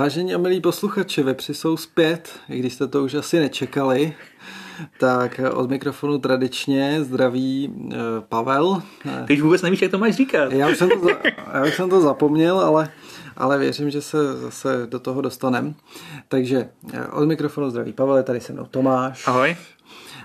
[0.00, 4.14] Vážení a milí posluchači, vepři jsou zpět, i když jste to už asi nečekali.
[5.00, 7.92] Tak od mikrofonu tradičně zdraví uh,
[8.28, 8.82] Pavel.
[9.26, 10.52] Ty už vůbec nevíš, jak to máš říkat.
[10.52, 11.10] Já už jsem to, za,
[11.54, 12.90] já už jsem to zapomněl, ale,
[13.36, 15.74] ale věřím, že se zase do toho dostanem.
[16.28, 19.26] Takže eh, od mikrofonu zdraví Pavel, je tady se mnou Tomáš.
[19.26, 19.56] Ahoj.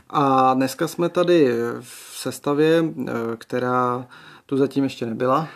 [0.10, 1.48] A dneska jsme tady
[1.82, 4.08] v sestavě, eh, která
[4.46, 5.48] tu zatím ještě nebyla.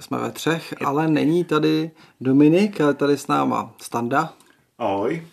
[0.00, 1.90] Jsme ve třech, ale není tady
[2.20, 4.32] Dominik, ale tady s náma Standa.
[4.78, 5.26] Ahoj.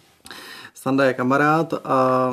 [0.73, 2.29] Standa je kamarád a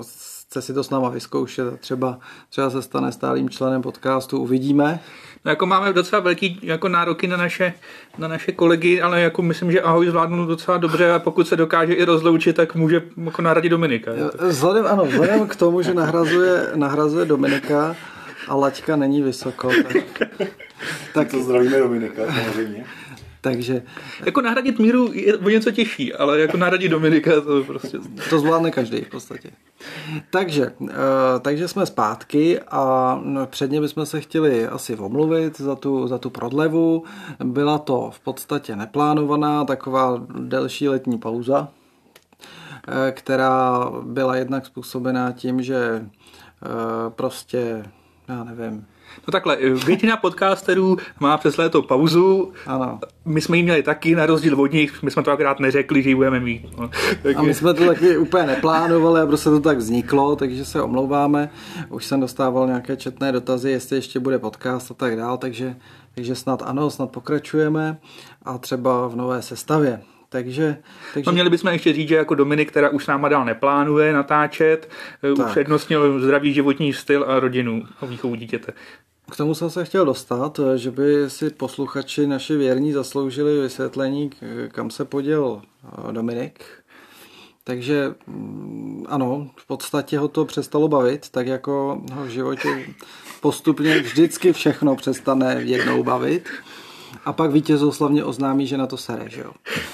[0.00, 0.02] eh,
[0.46, 1.80] chce si to s náma vyzkoušet.
[1.80, 2.18] Třeba,
[2.50, 5.00] třeba se stane stálým členem podcastu, uvidíme.
[5.44, 7.74] No jako máme docela velký jako nároky na naše,
[8.18, 11.92] na naše kolegy, ale jako myslím, že Ahoj zvládnu docela dobře a pokud se dokáže
[11.92, 14.12] i rozloučit, tak může jako nahradit Dominika.
[14.48, 17.96] Vzhledem, ano, vzhledem k tomu, že nahrazuje, nahrazuje Dominika
[18.48, 20.22] a laťka není vysoko, tak,
[21.14, 22.84] tak to zdravíme Dominika samozřejmě.
[23.46, 23.82] Takže...
[24.24, 27.98] Jako nahradit míru je o něco těžší, ale jako nahradit Dominika to prostě...
[28.30, 29.50] To zvládne každý v podstatě.
[30.30, 30.88] Takže, uh,
[31.40, 36.30] takže jsme zpátky a no, předně bychom se chtěli asi omluvit za tu, za tu
[36.30, 37.04] prodlevu.
[37.44, 45.62] Byla to v podstatě neplánovaná taková delší letní pauza, uh, která byla jednak způsobená tím,
[45.62, 47.82] že uh, prostě,
[48.28, 48.86] já nevím,
[49.26, 52.52] No takhle, většina podcasterů má přes léto pauzu.
[52.66, 53.00] Ano.
[53.24, 56.08] My jsme ji měli taky, na rozdíl od nich, my jsme to akorát neřekli, že
[56.08, 56.78] ji budeme mít.
[56.78, 56.90] No.
[57.22, 60.82] Tak a my jsme to taky úplně neplánovali a prostě to tak vzniklo, takže se
[60.82, 61.50] omlouváme.
[61.88, 65.76] Už jsem dostával nějaké četné dotazy, jestli ještě bude podcast a tak dál, takže,
[66.14, 67.98] takže snad ano, snad pokračujeme
[68.44, 70.00] a třeba v nové sestavě.
[70.36, 70.76] Takže,
[71.14, 71.30] takže...
[71.30, 74.88] No měli bychom ještě říct, že jako Dominik, která už s náma dál neplánuje natáčet,
[75.36, 75.46] tak.
[75.46, 78.72] upřednostnil zdravý životní styl a rodinu a výchovu dítěte.
[79.30, 84.30] K tomu jsem se chtěl dostat, že by si posluchači naši věrní zasloužili vysvětlení,
[84.68, 85.62] kam se poděl
[86.08, 86.64] eh, Dominik.
[87.64, 92.86] Takže mm, ano, v podstatě ho to přestalo bavit, tak jako ho v životě
[93.40, 96.48] postupně vždycky všechno přestane jednou bavit
[97.24, 99.52] a pak vítězou slavně oznámí, že na to sere, že jo.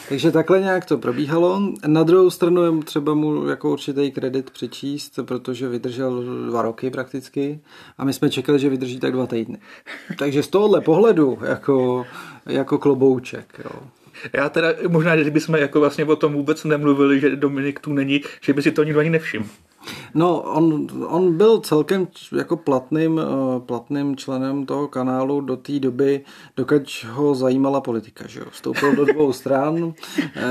[0.09, 1.73] Takže takhle nějak to probíhalo.
[1.87, 7.61] Na druhou stranu třeba mu jako určitý kredit přičíst, protože vydržel dva roky prakticky
[7.99, 9.59] a my jsme čekali, že vydrží tak dva týdny.
[10.19, 12.07] Takže z tohohle pohledu jako,
[12.47, 13.81] jako klobouček, jo.
[14.33, 18.21] Já teda možná, že bychom jako vlastně o tom vůbec nemluvili, že Dominik tu není,
[18.41, 19.47] že by si to nikdo ani nevšiml.
[20.15, 26.21] No, on, on byl celkem jako platným, eh, platným členem toho kanálu do té doby,
[26.57, 28.47] dokud ho zajímala politika, že jo.
[28.51, 29.93] Vstoupil do dvou stran,
[30.37, 30.43] eh,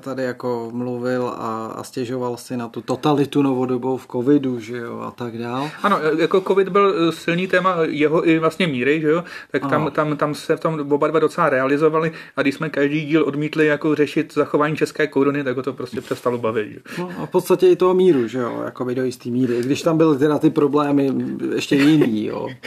[0.00, 5.00] tady jako mluvil a, a stěžoval si na tu totalitu novodobou v covidu, že jo,
[5.00, 5.70] a tak dál.
[5.82, 10.16] Ano, jako covid byl silný téma jeho i vlastně míry, že jo, tak tam, tam,
[10.16, 13.94] tam se v tom oba dva docela realizovali a když jsme každý díl odmítli jako
[13.94, 16.72] řešit zachování české koruny, tak ho to prostě přestalo bavit.
[16.72, 16.80] Že?
[16.98, 19.98] No a podstatě i toho míru, že jo, jako by do jistý míry, když tam
[19.98, 21.14] byly teda ty problémy
[21.54, 22.48] ještě jiný, jo.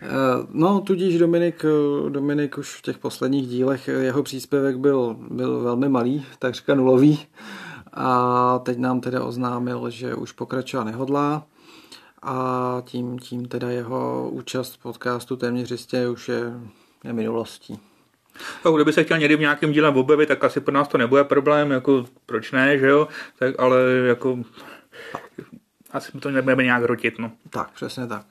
[0.00, 5.60] Eh, no, tudíž Dominik, eh, Dominik už v těch posledních dílech, jeho příspěvek byl, byl
[5.60, 7.18] velmi malý, takřka nulový
[7.92, 11.46] a teď nám teda oznámil, že už pokračovat nehodlá
[12.22, 16.52] a tím, tím teda jeho účast v podcastu téměř jistě už je,
[17.04, 17.87] je minulostí.
[18.62, 21.24] Tak kdyby se chtěl někdy v nějakém díle objevit, tak asi pro nás to nebude
[21.24, 24.38] problém, jako proč ne, že jo, tak ale jako
[25.90, 27.32] asi to nebudeme nějak rotit, no.
[27.50, 28.26] Tak, přesně tak.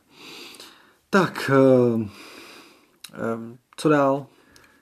[1.10, 2.08] Tak, uh, uh,
[3.78, 4.26] co dál?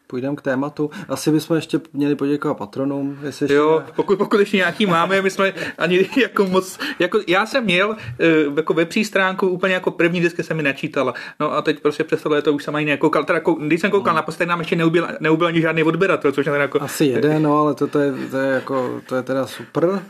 [0.08, 0.90] Půjdeme k tématu.
[1.10, 3.20] Asi bychom ještě měli poděkovat patronům.
[3.24, 3.94] Jestli jo, ještě...
[3.96, 8.26] pokud, pokud ještě nějaký máme, my jsme ani jako moc, jako já jsem měl eh,
[8.56, 11.14] jako webří stránku úplně jako první vždycky se mi načítala.
[11.40, 13.24] No a teď prostě přes to už jsem ani nekoukal.
[13.24, 14.16] Teda, když jsem koukal, no.
[14.16, 16.82] naposledy nám ještě neubil, neubil ani žádný odběratel, což je jako...
[16.82, 20.02] Asi jeden, no, ale to, to, je, to, je jako, to je teda super.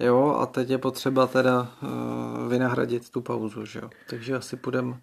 [0.00, 3.90] Jo, a teď je potřeba teda uh, vynahradit tu pauzu, že jo.
[4.10, 4.96] Takže asi půjdem, uh,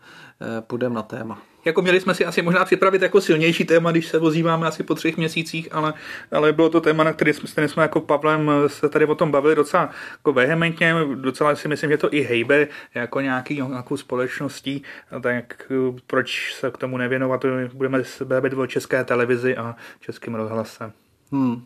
[0.62, 1.42] půjdem na téma.
[1.66, 4.96] Jako měli jsme si asi možná připravit jako silnější téma, když se vozíváme asi po
[4.96, 5.94] třech měsících, ale,
[6.32, 9.56] ale bylo to téma, na který jsme, jsme jako Pavlem se tady o tom bavili
[9.56, 14.84] docela jako vehementně, docela si myslím, že to i hejbe jako nějaký, nějakou společností,
[15.22, 15.72] tak
[16.08, 20.92] proč se k tomu nevěnovat, budeme se bavit o české televizi a českým rozhlase.
[21.32, 21.64] Hmm.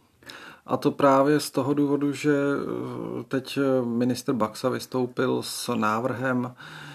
[0.66, 6.93] A to právě z toho důvodu, že eh, teď minister Baxa vystoupil s návrhem, eh,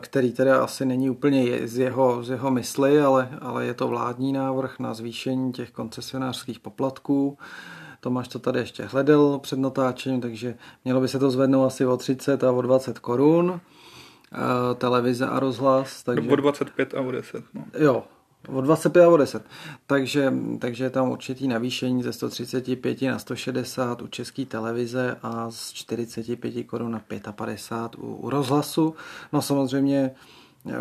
[0.00, 4.32] který teda asi není úplně z jeho, z jeho mysli, ale, ale je to vládní
[4.32, 7.38] návrh na zvýšení těch koncesionářských poplatků.
[8.00, 10.54] Tomáš to tady ještě hledal před natáčením, takže
[10.84, 13.60] mělo by se to zvednout asi o 30 a o 20 korun.
[14.32, 16.02] Eh, televize a rozhlas.
[16.02, 16.30] Takže...
[16.30, 17.44] O 25 a o 10.
[17.54, 17.64] No.
[17.78, 18.04] Jo,
[18.48, 19.42] O 25 a o 10.
[19.86, 25.72] Takže, takže je tam určitý navýšení ze 135 na 160 u české televize a z
[25.72, 26.98] 45 korun na
[27.32, 28.94] 55 u, u rozhlasu.
[29.32, 30.10] No samozřejmě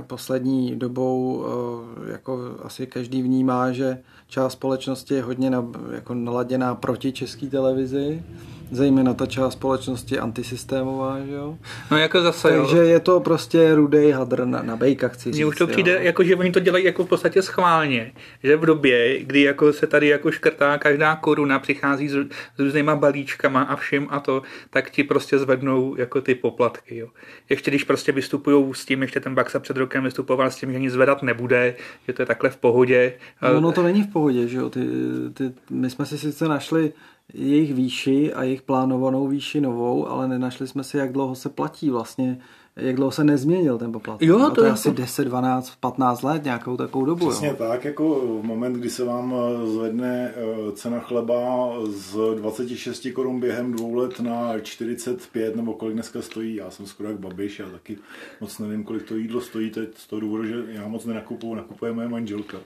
[0.08, 3.98] poslední dobou eh, jako asi každý vnímá, že
[4.28, 8.24] část společnosti je hodně na, jako naladěná proti české televizi
[8.72, 11.58] zejména ta část společnosti antisystémová, že jo?
[11.92, 12.84] No jako zase, Takže jo.
[12.84, 16.00] je to prostě rudej hadr na, na bejka, chci Mně už to přijde, jo.
[16.02, 18.12] jako, že oni to dělají jako v podstatě schválně,
[18.44, 22.14] že v době, kdy jako se tady jako škrtá každá koruna, přichází s,
[22.56, 27.08] s různýma balíčkama a vším a to, tak ti prostě zvednou jako ty poplatky, jo.
[27.50, 30.80] Ještě když prostě vystupují s tím, ještě ten Baxa před rokem vystupoval s tím, že
[30.80, 31.76] nic zvedat nebude,
[32.08, 33.14] že to je takhle v pohodě.
[33.54, 34.70] No, no to není v pohodě, že jo.
[34.70, 34.88] Ty,
[35.34, 36.94] ty, my jsme si sice našli
[37.34, 41.90] jejich výši a jejich plánovanou výši novou, ale nenašli jsme si, jak dlouho se platí
[41.90, 42.38] vlastně,
[42.76, 44.28] jak dlouho se nezměnil ten poplatek.
[44.28, 44.74] Jo, to, to je jako...
[44.74, 47.30] asi 10, 12, 15 let, nějakou takovou dobu.
[47.30, 47.56] Přesně jo.
[47.58, 53.40] tak, jako v moment, kdy se vám eh, zvedne eh, cena chleba z 26 korun
[53.40, 57.70] během dvou let na 45, nebo kolik dneska stojí, já jsem skoro jak babiš, já
[57.70, 57.98] taky
[58.42, 61.94] moc nevím, kolik to jídlo stojí teď z toho důvodu, že já moc nenakupuju, nakupuje
[61.94, 62.58] moje manželka.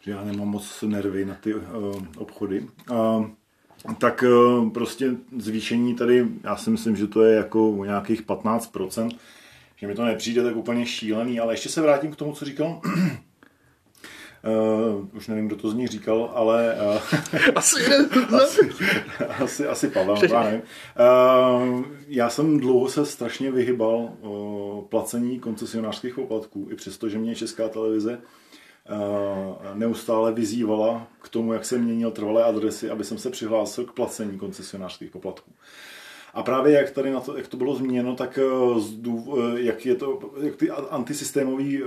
[0.00, 1.62] Že já nemám moc nervy na ty uh,
[2.16, 2.66] obchody.
[2.90, 3.26] Uh,
[3.98, 4.24] tak
[4.74, 9.10] prostě zvýšení tady, já si myslím, že to je jako nějakých 15%,
[9.76, 12.80] že mi to nepřijde tak úplně šílený, ale ještě se vrátím k tomu, co říkal.
[14.44, 16.76] Uh, už nevím, kdo to z nich říkal, ale...
[16.94, 17.00] Uh,
[17.54, 17.80] asi,
[18.42, 18.70] asi,
[19.38, 20.62] asi, asi Pavel, já nevím.
[20.62, 27.34] Uh, já jsem dlouho se strašně vyhybal uh, placení koncesionářských poplatků, i přesto, že mě
[27.34, 28.18] Česká televize
[29.74, 34.38] neustále vyzývala k tomu, jak se měnil trvalé adresy, aby jsem se přihlásil k placení
[34.38, 35.52] koncesionářských poplatků.
[36.34, 38.38] A právě jak tady na to, jak to bylo zmíněno, tak
[39.56, 41.82] jak je to, jak ty antisystémoví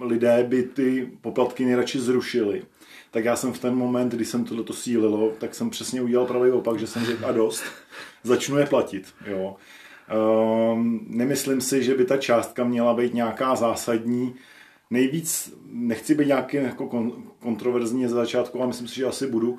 [0.00, 2.62] lidé by ty poplatky nejradši zrušili,
[3.10, 6.50] tak já jsem v ten moment, kdy jsem tohleto sílilo, tak jsem přesně udělal pravý
[6.50, 7.62] opak, že jsem řekl a dost,
[8.22, 9.06] začnu je platit.
[9.26, 9.56] Jo.
[10.72, 14.34] Um, nemyslím si, že by ta částka měla být nějaká zásadní,
[14.90, 19.58] nejvíc, nechci být nějaký jako kontroverzní za začátku, ale myslím si, že asi budu.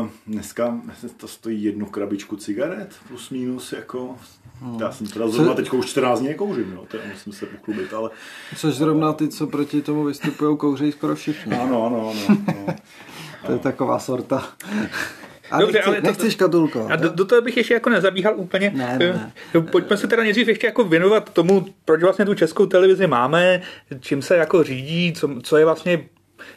[0.00, 0.80] Uh, dneska
[1.16, 4.16] to stojí jednu krabičku cigaret, plus minus, jako
[4.62, 4.80] Hmm.
[4.80, 8.10] Já jsem teda zrovna teď už 14 dní nekouřím, jo, teda musím se pochlubit, ale...
[8.56, 11.56] Což zrovna ty, co proti tomu vystupují, kouří skoro všichni.
[11.56, 12.38] Ano, ano, ano.
[12.48, 12.74] ano.
[13.46, 14.48] to je taková sorta.
[15.52, 16.86] A Dobře, nechci, ale to, nechci škatulko.
[16.90, 18.72] A do, do toho bych ještě jako nezabíhal úplně.
[18.74, 19.60] Ne, ne, ne.
[19.60, 23.62] Pojďme se teda nejdřív ještě jako věnovat tomu, proč vlastně tu českou televizi máme,
[24.00, 26.04] čím se jako řídí, co, co je vlastně,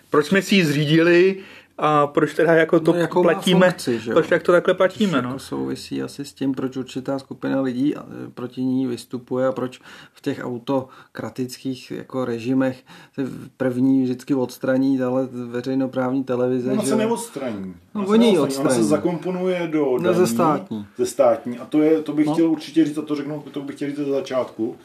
[0.09, 1.36] proč jsme si ji zřídili,
[1.77, 5.22] a proč teda jako to no, platíme, funkci, že proč tak to takhle platíme.
[5.22, 5.30] No.
[5.30, 8.00] Jako souvisí asi s tím, proč určitá skupina lidí e,
[8.33, 9.80] proti ní vystupuje a proč
[10.13, 12.83] v těch autokratických jako režimech
[13.13, 13.27] se
[13.57, 16.75] první vždycky odstraní ale veřejnoprávní televize.
[16.75, 17.75] No, se neodstraní.
[17.95, 18.69] No, oni odstraní.
[18.69, 20.86] Ona se zakomponuje do no, daní, ze státní.
[20.98, 21.57] Ze státní.
[21.57, 22.33] A to, je, to bych no.
[22.33, 24.75] chtěl určitě říct, a to řeknu, to bych chtěl říct ze začátku,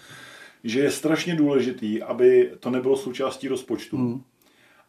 [0.64, 3.96] že je strašně důležitý, aby to nebylo součástí rozpočtu.
[3.96, 4.22] Hmm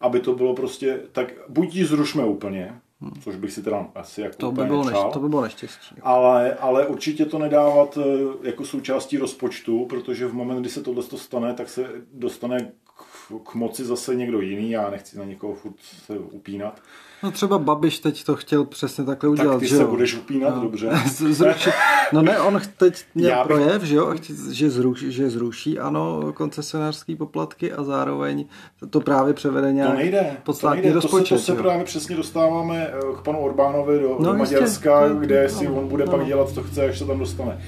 [0.02, 3.22] aby to bylo prostě, tak buď ji zrušme úplně, hmm.
[3.22, 5.96] což bych si teda asi jako to by, bylo neš, to by bylo neštěstí.
[6.02, 11.04] Ale, ale určitě to nedávat eh, jako součástí rozpočtu, protože v moment, kdy se tohle
[11.04, 15.76] stane, tak se dostane k, k moci zase někdo jiný, já nechci na někoho furt
[15.80, 16.82] se upínat.
[17.24, 19.88] No třeba Babiš teď to chtěl přesně takhle udělat, tak ty že se jo?
[19.88, 20.62] budeš upínat, no.
[20.62, 20.90] dobře.
[21.30, 21.74] Zrušit.
[22.14, 24.16] No ne, on teď měl Já projev, že jo,
[24.52, 28.46] že zruší, že zruší, ano, koncesionářský poplatky a zároveň
[28.90, 30.96] to právě převede nějak to nejde, pod státní to nejde.
[30.96, 31.36] rozpočet.
[31.36, 35.06] To se, to se právě přesně dostáváme eh, k panu Orbánovi do, no, do Maďarska,
[35.06, 36.12] jistě, kde no, si on bude no.
[36.12, 37.62] pak dělat, co chce, až se tam dostane.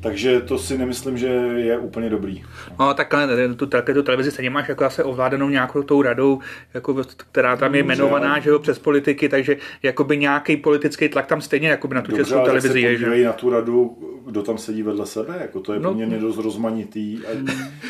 [0.00, 1.26] Takže to si nemyslím, že
[1.56, 2.44] je úplně dobrý.
[2.78, 6.40] No takhle, tu, takhle tu televizi stejně máš jako asi ovládanou nějakou tou radou,
[6.74, 11.40] jako, která tam je jmenovaná, že jo, přes politiky, takže jakoby nějaký politický tlak tam
[11.40, 12.96] stejně jakoby na tu Dobře, českou televizi je.
[12.96, 13.24] Že?
[13.24, 15.90] na tu radu, kdo tam sedí vedle sebe, jako to je no.
[15.90, 17.18] poměrně dost rozmanitý.
[17.26, 17.30] A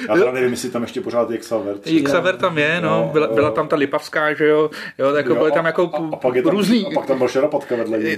[0.09, 1.81] já teda nevím, jestli tam ještě pořád je Xavert.
[2.05, 5.53] Xavert tam je, no, byla, byla tam ta Lipavská, že jo, jo, tak jako byly
[5.53, 6.87] tam jako a, a pak je tam, různý.
[6.87, 8.17] A pak tam byl Šarapatka vedle ní,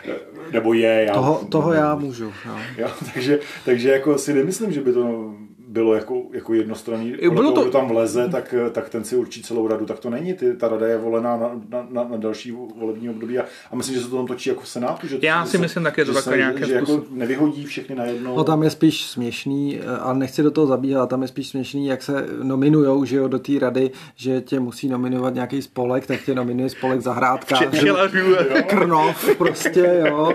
[0.52, 1.04] nebo je.
[1.08, 2.24] Já, toho, toho já můžu.
[2.24, 2.56] Jo.
[2.78, 3.29] Jo, takže,
[3.64, 5.34] takže jako si nemyslím, že by to
[5.70, 7.14] bylo jako, jako jednostranný.
[7.32, 7.62] Bylo to...
[7.62, 9.86] Kdo tam vleze, tak, tak ten si určí celou radu.
[9.86, 10.34] Tak to není.
[10.34, 13.38] Ty, ta rada je volená na, na, na, na další volební období.
[13.38, 15.06] A, a myslím, že se to tam točí jako v Senátu.
[15.06, 18.36] Že, Já si se, myslím také, že, to nějaké že jako nevyhodí všechny najednou.
[18.36, 22.02] No tam je spíš směšný, a nechci do toho zabíhat, tam je spíš směšný, jak
[22.02, 26.34] se nominujou že jo, do té rady, že tě musí nominovat nějaký spolek, tak tě
[26.34, 27.56] nominuje spolek Zahrádka.
[28.66, 30.32] Krnov prostě, jo.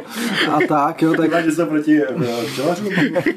[0.51, 1.13] A tak, jo.
[1.13, 1.45] Tak...
[1.45, 2.01] Že se proti
[2.51, 2.89] včelařům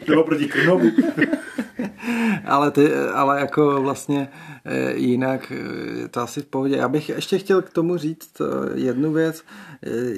[0.09, 0.91] nebo proti Krnovu.
[2.45, 4.29] ale, ty, ale jako vlastně
[4.95, 5.53] jinak
[6.05, 6.77] eh, to asi v pohodě.
[6.77, 8.43] Já bych ještě chtěl k tomu říct
[8.75, 9.45] jednu věc.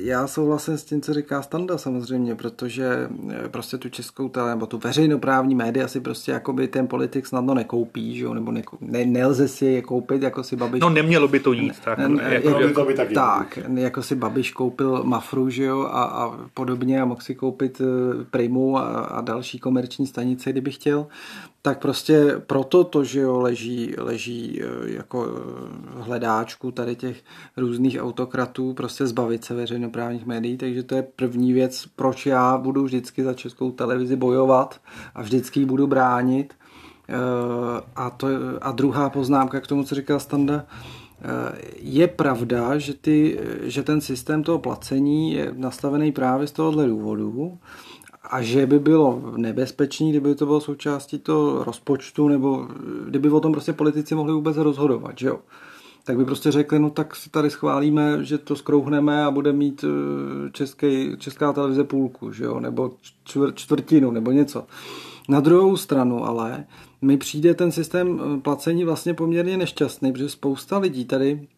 [0.02, 3.08] Já souhlasím s tím, co říká Standa samozřejmě, protože
[3.50, 8.16] prostě tu českou tele, nebo tu veřejnoprávní média si prostě jakoby ten politik snadno nekoupí,
[8.16, 8.34] že jo?
[8.34, 10.80] nebo nekou, ne, nelze si je koupit, jako si Babiš...
[10.80, 11.80] No nemělo by to jít.
[11.84, 15.64] Tak, ne, jako, jako, by to by taky tak jako si Babiš koupil Mafru, že
[15.64, 17.80] jo, a, a podobně a mohl si koupit
[18.30, 21.06] Primu a, a další komerční stanice, kdyby chtěl
[21.62, 27.24] tak prostě proto to, že jo, leží, leží e, jako e, hledáčku tady těch
[27.56, 32.84] různých autokratů, prostě zbavit se veřejnoprávních médií, takže to je první věc, proč já budu
[32.84, 34.80] vždycky za českou televizi bojovat
[35.14, 36.54] a vždycky ji budu bránit.
[37.08, 37.14] E,
[37.96, 38.26] a, to,
[38.60, 40.66] a druhá poznámka k tomu, co říkal Standa,
[41.76, 47.58] je pravda, že, ty, že ten systém toho placení je nastavený právě z tohohle důvodu,
[48.22, 52.68] a že by bylo nebezpečné, kdyby to bylo součástí toho rozpočtu, nebo
[53.06, 55.38] kdyby o tom prostě politici mohli vůbec rozhodovat, že jo.
[56.04, 59.84] Tak by prostě řekli, no tak si tady schválíme, že to skrouhneme a bude mít
[59.84, 64.66] eh, český, česká televize půlku, že jo, nebo čtvr, čtvrtinu, nebo něco.
[65.28, 66.64] Na druhou stranu ale
[67.02, 71.48] mi přijde ten systém eh, placení vlastně poměrně nešťastný, protože spousta lidí tady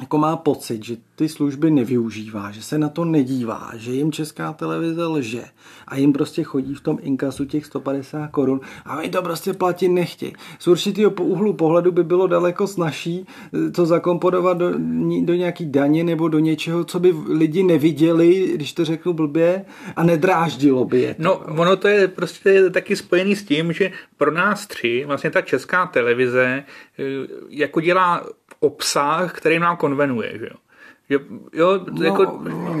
[0.00, 4.52] jako má pocit, že ty služby nevyužívá, že se na to nedívá, že jim česká
[4.52, 5.44] televize lže
[5.88, 9.88] a jim prostě chodí v tom inkasu těch 150 korun a oni to prostě platit
[9.88, 10.32] nechtějí.
[10.58, 14.72] Z určitého úhlu pohledu by bylo daleko snažší eh, to zakomponovat do,
[15.20, 19.64] do nějaký daně nebo do něčeho, co by lidi neviděli, když to řeknu blbě,
[19.96, 21.14] a nedráždilo by je.
[21.14, 21.22] To.
[21.22, 25.40] No, ono to je prostě taky spojený s tím, že pro nás tři vlastně ta
[25.40, 26.64] česká televize
[26.98, 27.02] eh,
[27.48, 28.26] jako dělá
[28.60, 30.56] obsah, který nám konvenuje, že jo.
[31.10, 31.18] Že,
[31.52, 32.24] jo, no, jako...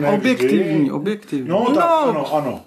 [0.00, 1.48] No, objektivní, objektivní.
[1.48, 2.60] No, tak, no, ano, ano.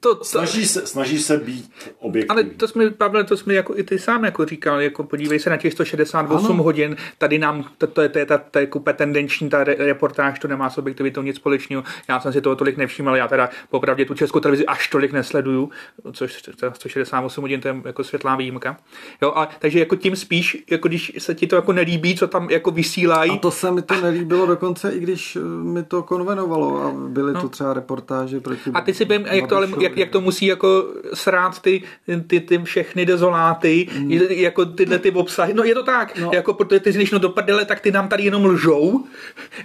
[0.00, 2.28] To, to, snaží, se, snaží se být objektivní.
[2.28, 5.50] Ale to jsme, Pavel, to jsme jako i ty sám jako říkal, jako podívej se
[5.50, 6.62] na těch 168 ano.
[6.62, 10.38] hodin, tady nám, to, to, je, to je ta, ta jako tendenční ta re, reportáž,
[10.38, 11.84] to nemá s objektivitou nic společného.
[12.08, 15.70] Já jsem si toho tolik nevšiml, já teda popravdě tu českou televizi až tolik nesleduju,
[16.12, 18.76] což 168 hodin to je jako světlá výjimka.
[19.22, 22.50] Jo, a, takže jako tím spíš, jako když se ti to jako nelíbí, co tam
[22.50, 23.30] jako vysílají.
[23.30, 27.32] A to se mi to nelíbilo dokonce, i když eh, mi to konvenovalo a byly
[27.32, 27.40] no.
[27.40, 28.70] to třeba reportáže proti...
[28.74, 30.84] A ty si bym, jak to ale jak, jak to musí jako
[31.14, 31.82] srát ty,
[32.26, 34.12] ty, ty všechny dezoláty, mm.
[34.30, 35.54] jako tyhle ty obsahy.
[35.54, 36.30] No je to tak, no.
[36.34, 39.04] jako protože ty když no do prdele, tak ty nám tady jenom lžou,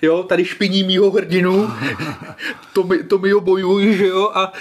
[0.02, 1.70] jo, tady špiní mýho hrdinu,
[2.74, 4.54] to, mi, to mi ho bojují, že jo, a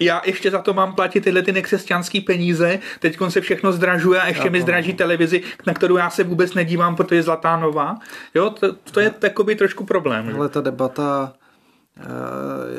[0.00, 4.28] já ještě za to mám platit tyhle ty nekřesťanský peníze, teď se všechno zdražuje a
[4.28, 7.98] ještě mi zdraží televizi, na kterou já se vůbec nedívám, protože je zlatá nová.
[8.34, 10.32] Jo, to, to je takový trošku problém.
[10.36, 11.32] Ale ta debata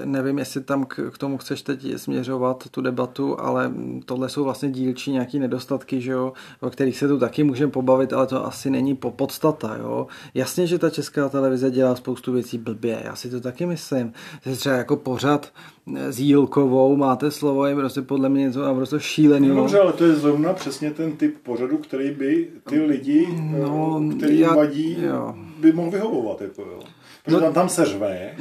[0.06, 3.72] nevím, jestli tam k tomu chceš teď směřovat tu debatu, ale
[4.06, 8.14] tohle jsou vlastně dílčí nějaký nedostatky, že jo, o kterých se tu taky můžeme pobavit,
[8.14, 9.78] ale to asi není po podstata.
[9.80, 10.08] Jo.
[10.34, 14.14] Jasně, že ta česká televize dělá spoustu věcí blbě, já si to taky myslím.
[14.46, 15.52] Že třeba jako pořad
[15.96, 19.56] eh, s Jílkovou, máte slovo, je prostě podle mě něco naprosto šíleného.
[19.56, 23.28] No, dobře, ale to je zrovna přesně ten typ pořadu, který by ty lidi,
[23.60, 25.36] no, eh, který já, vadí, jo.
[25.60, 26.42] by mohl vyhovovat.
[26.42, 26.80] Jako, jo.
[27.24, 28.32] Protože no, tam, tam se řve,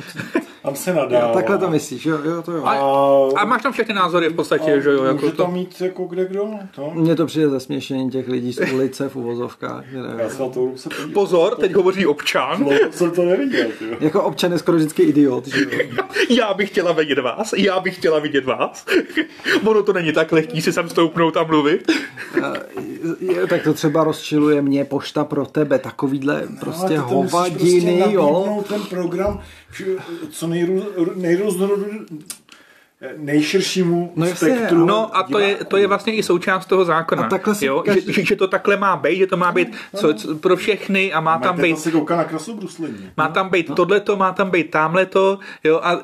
[0.62, 1.28] tam se nadává.
[1.28, 2.64] Jo, takhle to myslíš, jo, jo to jo.
[2.64, 5.04] A, a máš tam všechny názory v podstatě, a že jo?
[5.04, 5.42] Jako může to...
[5.42, 6.48] tam mít jako kde kdo.
[6.74, 6.90] To?
[6.94, 9.84] Mně to přijde zasměšení těch lidí z ulice v uvozovkách.
[10.18, 12.64] Já se to se Pozor, teď hovoří občan.
[12.64, 13.66] No, jsem to neviděl.
[13.78, 13.96] Tyjo.
[14.00, 15.46] Jako občan je skoro vždycky idiot.
[15.46, 16.04] Že jo?
[16.28, 18.86] já bych chtěla vidět vás, já bych chtěla vidět vás.
[19.66, 21.92] ono to není tak lehký si sem stoupnout a mluvit.
[23.48, 28.64] tak to třeba rozčiluje mě pošta pro tebe, takovýhle no, prostě no, hovadiny, prostě jo.
[28.72, 29.40] Ten program
[30.30, 30.84] co nejrůz,
[33.16, 34.86] nejširšímu no spektru.
[34.86, 37.22] No a to je, to je vlastně i součást toho zákona.
[37.22, 37.82] A si jo?
[37.86, 38.12] Každý...
[38.12, 41.20] Že, že, to takhle má být, že to má být co, co, pro všechny a
[41.20, 41.78] má tam být...
[41.78, 43.10] Se na krasobruslení.
[43.16, 43.74] Má tam být no.
[43.74, 46.00] tohleto, má tam být tamhleto, jo, a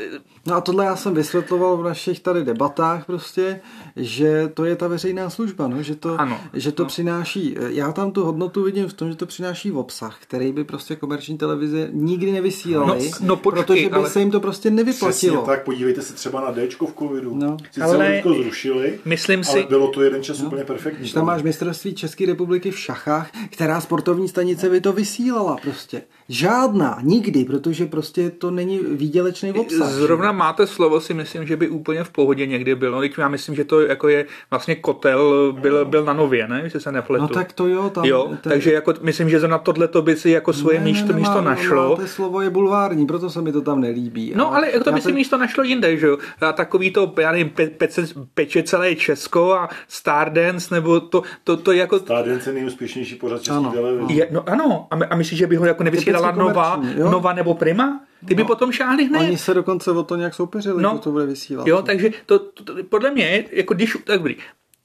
[0.47, 3.61] No a tohle já jsem vysvětloval v našich tady debatách prostě,
[3.97, 6.87] že to je ta veřejná služba, no, že to, ano, že to no.
[6.87, 10.65] přináší, já tam tu hodnotu vidím v tom, že to přináší v obsah, který by
[10.65, 14.11] prostě komerční televize nikdy nevysílali, no, no počkej, protože by ale...
[14.11, 15.13] se jim to prostě nevyplatilo.
[15.13, 17.35] Přesně tak, podívejte se třeba na Dčko v covidu.
[17.35, 17.57] No.
[17.73, 18.21] Sice ale...
[18.23, 19.59] to zrušili, myslím si...
[19.59, 20.47] ale bylo to jeden čas no.
[20.47, 21.01] úplně perfektní.
[21.01, 26.03] Když tam máš mistrovství České republiky v šachách, která sportovní stanice by to vysílala prostě.
[26.29, 29.91] Žádná, nikdy, protože prostě to není výdělečný obsah.
[29.91, 33.01] Zrovna máte slovo, si myslím, že by úplně v pohodě někdy bylo.
[33.01, 36.69] No, já myslím, že to jako je vlastně kotel byl, byl na nově, ne?
[36.69, 37.23] Že se nepletu.
[37.23, 37.91] No tak to jo.
[37.91, 38.53] Tam, jo ten...
[38.53, 41.41] takže jako myslím, že na tohle to by si jako svoje ne, místo, ne, místo
[41.43, 41.97] našlo.
[41.97, 44.33] To slovo je bulvární, proto se mi to tam nelíbí.
[44.37, 45.15] No ale to by si to...
[45.15, 46.19] místo našlo jinde, že jo?
[46.41, 48.03] A tak takový to, já nevím, pe, peče,
[48.35, 51.99] peče celé Česko a Stardance, nebo to, to, to je jako...
[51.99, 53.73] Stardance je nejúspěšnější pořad český Ano.
[53.73, 54.13] televize.
[54.13, 57.11] Je, no ano, a, my- a myslíš, že by ho jako nevysílala Nova, jo.
[57.11, 58.01] Nova nebo Prima?
[58.27, 59.21] Ty by potom šáhli hned.
[59.21, 60.93] Oni se dokonce o to nějak soupeřili, No.
[60.93, 60.99] no.
[60.99, 61.67] to bude vysílat.
[61.67, 64.37] Jo, takže to, to, to podle mě, jako když, tak dobrý,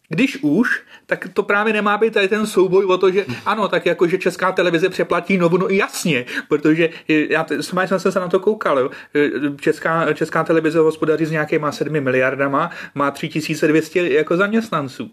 [0.10, 3.86] když už, tak to právě nemá být tady ten souboj o to, že ano, tak
[3.86, 8.40] jako, že česká televize přeplatí novu, no jasně, protože já Majsem jsem se na to
[8.40, 8.90] koukal, jo.
[9.16, 9.30] Eh,
[9.62, 15.12] Česká, česká televize hospodaří s nějakýma 7 miliardama, má 3200 jako zaměstnanců.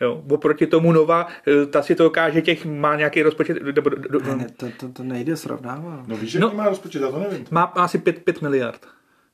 [0.00, 1.26] Jo, oproti tomu Nova,
[1.62, 4.66] eh, ta si to dokáže těch, má nějaký rozpočet, nebo, do, do, Ne, ne, to,
[4.80, 6.08] to, to nejde srovnávat.
[6.08, 6.46] No víš, No.
[6.46, 7.46] jaký má rozpočet, já to nevím.
[7.50, 8.86] má asi 5, 5 miliard.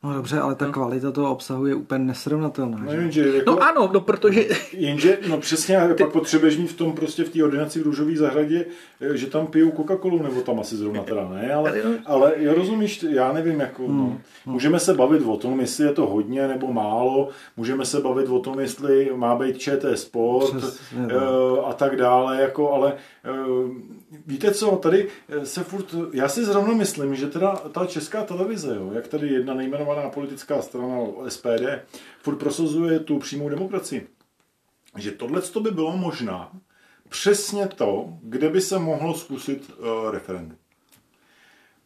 [0.05, 2.79] No dobře, ale ta kvalita toho obsahu je úplně nesrovnatelná.
[2.85, 2.97] No, že?
[2.97, 6.93] jenže, jako, No ano, no protože jenže, no přesně, ale pak potřebuješ mít v tom
[6.93, 8.67] prostě v té ordinaci v růžové zahradě,
[9.01, 13.03] eh, že tam pijou Coca-Colu, nebo tam asi zrovna teda ne, ale, ale jo, rozumíš,
[13.03, 14.19] já nevím, jako, no.
[14.47, 18.39] můžeme se bavit o tom, jestli je to hodně nebo málo, můžeme se bavit o
[18.39, 21.67] tom, jestli má být ČT Sport Přesně, eh, no.
[21.67, 22.93] a tak dále, jako, ale
[23.25, 23.31] eh,
[24.27, 28.77] víte co, tady eh, se furt, já si zrovna myslím, že teda ta česká televize,
[28.77, 30.97] jo, jak tady jedna nejmenovaná politická strana
[31.29, 31.63] SPD,
[32.23, 34.09] furt prosazuje tu přímou demokracii
[34.97, 36.53] že tohle by bylo možná
[37.09, 40.59] přesně to, kde by se mohlo zkusit uh, referendum.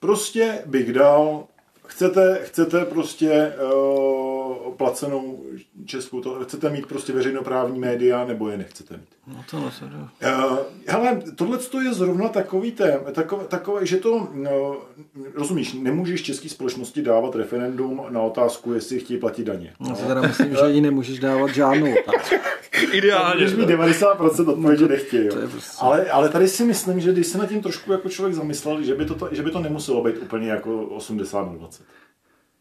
[0.00, 1.47] Prostě bych dal,
[1.87, 5.42] chcete, chcete prostě uh, placenou
[5.84, 9.08] českou, to, chcete mít prostě veřejnoprávní média, nebo je nechcete mít.
[9.26, 9.86] No to no, to,
[10.48, 14.76] Uh, hele, tohle je zrovna takový tém, takové, takové, že to, no,
[15.34, 19.72] rozumíš, nemůžeš české společnosti dávat referendum na otázku, jestli chtějí platit daně.
[19.88, 21.94] já si teda myslím, že ji nemůžeš dávat žádnou.
[22.92, 23.44] ideálně.
[23.44, 25.26] Když mi 90% odpovědi nechtějí.
[25.26, 25.32] Jo.
[25.32, 28.08] to je prostě- Ale, ale tady si myslím, že když se nad tím trošku jako
[28.08, 31.82] člověk zamyslel, že by to, že by to nemuselo být úplně jako 80 na 20.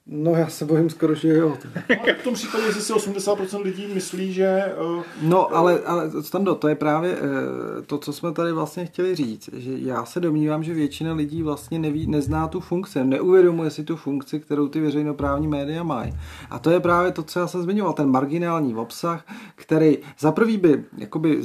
[0.10, 1.58] No já se bojím skoro, že jo.
[1.90, 4.74] No, ale v tom případě, jestli si 80% lidí myslí, že...
[4.98, 9.16] Uh, No, ale, ale Stando, to je právě eh, to, co jsme tady vlastně chtěli
[9.16, 13.84] říct, že já se domnívám, že většina lidí vlastně neví, nezná tu funkci, neuvědomuje si
[13.84, 16.14] tu funkci, kterou ty veřejnoprávní média mají.
[16.50, 20.58] A to je právě to, co já jsem zmiňoval, ten marginální obsah, který za prvý
[20.58, 21.38] by jakoby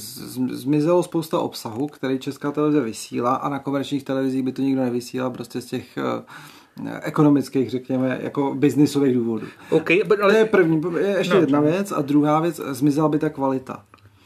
[0.51, 5.31] zmizelo spousta obsahu, který Česká televize vysílá a na komerčních televizích by to nikdo nevysílal
[5.31, 6.23] prostě z těch eh,
[7.03, 9.47] ekonomických, řekněme, jako biznisových důvodů.
[9.71, 11.41] OK, but- To je ale první, je ještě No.
[11.41, 13.85] jedna věc a druhá věc, zmizela by ta kvalita.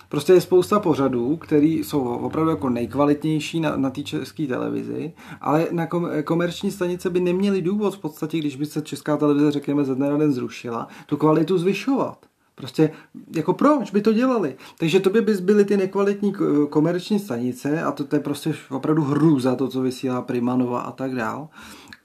[0.09, 5.67] Prostě je spousta pořadů, které jsou opravdu jako nejkvalitnější na, na té české televizi, ale
[5.73, 9.85] na kom, komerční stanice by neměli důvod v podstatě, když by se česká televize, řekněme,
[9.85, 12.19] ze dne na den zrušila, tu kvalitu zvyšovat.
[12.55, 12.91] Prostě
[13.37, 14.55] jako proč by to dělali?
[14.79, 16.33] Takže to by by zbyly ty nekvalitní
[16.71, 21.15] komerční stanice a to, to je prostě opravdu hrůza, to, co vysílá Primanova a tak
[21.15, 21.49] dál.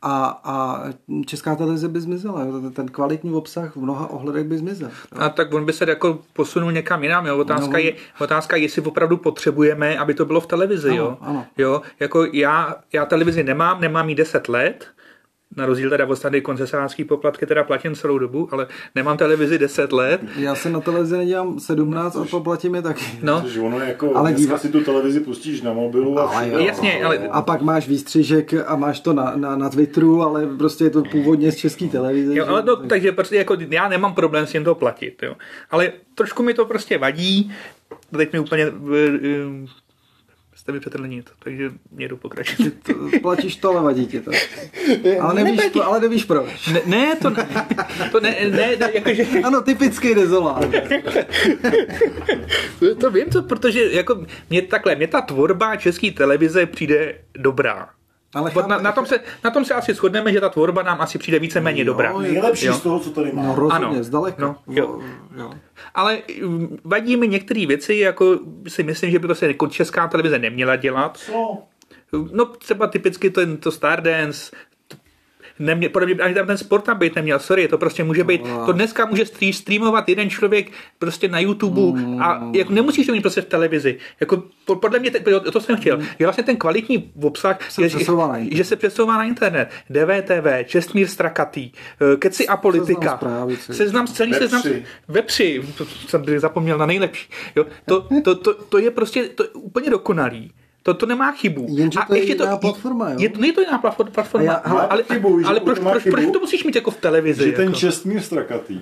[0.04, 0.84] A, a
[1.26, 2.44] česká televize by zmizela.
[2.44, 2.70] jo.
[2.74, 4.90] Ten- kvalitní obsah v mnoha ohledech by zmizel.
[5.20, 7.38] a tak on by se jako posunul někam jinam, jo.
[7.38, 7.78] Otázka, No.
[7.78, 11.18] je, otázka je, jestli opravdu potřebujeme, aby to bylo v televizi, Ano, jo.
[11.22, 11.46] ano.
[11.58, 14.88] Jo, jako já, já televizi nemám, nemám jí 10 let,
[15.58, 19.92] na rozdíl teda od ostatní koncesářský poplatky teda platím celou dobu, ale nemám televizi 10
[19.94, 20.22] let.
[20.38, 23.06] Já se na televizi nedělám 17 a poplatím je taky.
[23.24, 26.58] No, Což ono jako, Ale díva- si tu televizi pustíš na mobilu a Ale všude.
[26.62, 26.68] jo.
[26.68, 30.84] jasně, ale A pak máš výstřižek a máš to na, na, na Twitteru, ale prostě
[30.84, 32.36] je to původně z české televize.
[32.36, 35.36] Jo, ale no, takže prostě jako já nemám problém s tím to platit, jo.
[35.72, 37.52] Ale trošku mi to prostě vadí,
[38.18, 38.66] teď mi úplně
[40.62, 40.71] jste
[41.08, 42.74] nic, takže jedu pokračovat.
[42.84, 44.32] To, platíš to, ale vadí ti to.
[45.21, 46.67] Ale nevíš, pro, ale nevíš proč.
[46.67, 47.47] Ne, ne, to ne,
[48.12, 50.65] to ne, ne, ne jakože, Ano, typický dezolát.
[53.00, 57.89] to vím, to, protože jako mě takhle, mě ta tvorba české televize přijde dobrá.
[58.34, 61.02] Ale Bo Na, na, tom se, na tom se asi shodneme, že ta tvorba nám
[61.02, 62.17] asi přijde víceméně dobrá.
[62.17, 62.74] Nejlepší Jo.
[62.74, 63.56] z toho, co tady No máme.
[63.56, 64.04] rozhodně, Ano.
[64.04, 64.41] zdaleka.
[64.46, 65.00] No, jo.
[65.38, 65.52] jo.
[65.94, 70.08] Ale mm, vadí mi některé věci, jako si myslím, že by to se jako česká
[70.08, 71.17] televize neměla dělat.
[71.17, 71.58] Co?
[72.34, 74.52] No třeba typicky ten, to Stardance,
[75.62, 78.41] nemě, podle mě ani tam ten sport tam být neměl, sorry, to prostě může být,
[78.65, 83.21] to dneska může stream, streamovat jeden člověk prostě na YouTube a jako nemusíš to mít
[83.21, 83.97] prostě v televizi.
[84.19, 85.19] Jako po- podle mě, te,
[85.52, 88.58] to jsem chtěl, je vlastně ten kvalitní obsah, Se je, internet.
[88.58, 89.69] že se přesouvá na internet.
[89.89, 91.71] DVTV, Čestmír Strakatý,
[92.13, 93.19] eh, Keci a politika,
[93.58, 94.84] seznam, celý seznam, tři.
[95.10, 97.30] Web3, to jsem zapomněl na nejlepší.
[97.56, 100.52] Jo, to, to, to, to, je prostě to je úplně dokonalý.
[100.84, 101.65] To, to nemá chybu.
[101.70, 103.15] Jenže to je jiná platforma, jo?
[103.20, 105.80] Je, to, není to jiná platform- platforma, A já- ale, ale, chybu, ale to proč,
[105.80, 106.15] proč, chybu.
[106.15, 107.44] proč, to musíš mít jako v televizi?
[107.46, 107.78] Že ten jako?
[107.80, 108.80] Čestmír Strakatý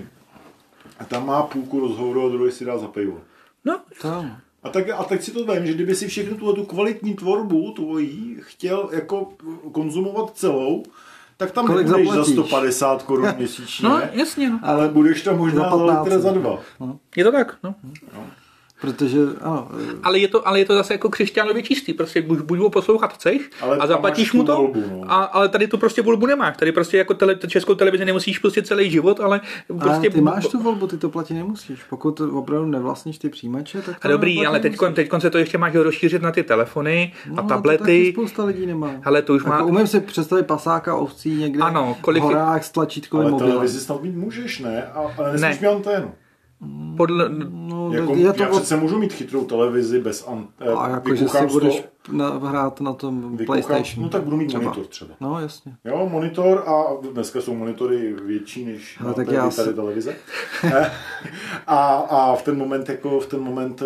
[0.99, 3.19] a tam má půlku rozhovoru a druhý si dá za pivo.
[3.65, 4.25] No, To.
[4.63, 7.71] A tak, a tak si to vím, že kdyby si všechnu tu, tu kvalitní tvorbu
[7.71, 9.29] tvojí chtěl jako
[9.71, 10.83] konzumovat celou,
[11.37, 12.33] Tak tam Kolik nebudeš za zaplatíš?
[12.35, 14.59] 150 korun měsíčně, No, jasně, no.
[14.63, 16.05] ale budeš tam možná Za za 15.
[16.07, 16.59] litr za dva.
[17.15, 17.75] Je to tak, no.
[18.81, 19.67] Protože, ano,
[20.03, 23.13] Ale je to, ale je to zase jako křesťanově čistý, prostě buď, buď ho poslouchat
[23.13, 25.11] chceš Ale a zaplatíš mu to, volbu, no.
[25.11, 26.57] a, ale tady tu prostě volbu nemáš.
[26.57, 30.09] Tady prostě jako tele, českou televizi nemusíš pustit celý život, ale ale prostě...
[30.09, 31.79] ty máš tu volbu, ty to platit nemusíš.
[31.89, 35.57] Pokud opravdu nevlastníš ty přijímače, tak to A dobrý, ale teď, teď se to ještě
[35.57, 38.11] máš rozšířit na ty telefony a No, To taky tablety.
[38.11, 38.91] spousta lidí nemá.
[39.03, 42.63] Ale to už má- Jako umím si představit pasáka ovcí někde Ano, kolik- v horách
[42.63, 43.51] s tlačítkovým Ale mobilem.
[43.51, 44.83] televizi snad mít můžeš, ne?
[44.93, 45.67] A, ale nesmíš Ne.
[45.69, 46.11] mít anténu.
[46.97, 50.89] Podle, No, Jako, je to já přece můžu mít chytrou televizi bez an, eh, a
[50.89, 54.03] jako, že si budeš na, hrát na tom vykuchám- PlayStation.
[54.03, 54.63] No tak budu mít třeba.
[54.63, 55.11] monitor třeba.
[55.21, 55.75] No, jasně.
[55.85, 60.15] Jo, monitor a dneska jsou monitory větší než na tak tady, já tady si- televize.
[61.67, 63.85] a, a v ten moment, jako v ten moment eh,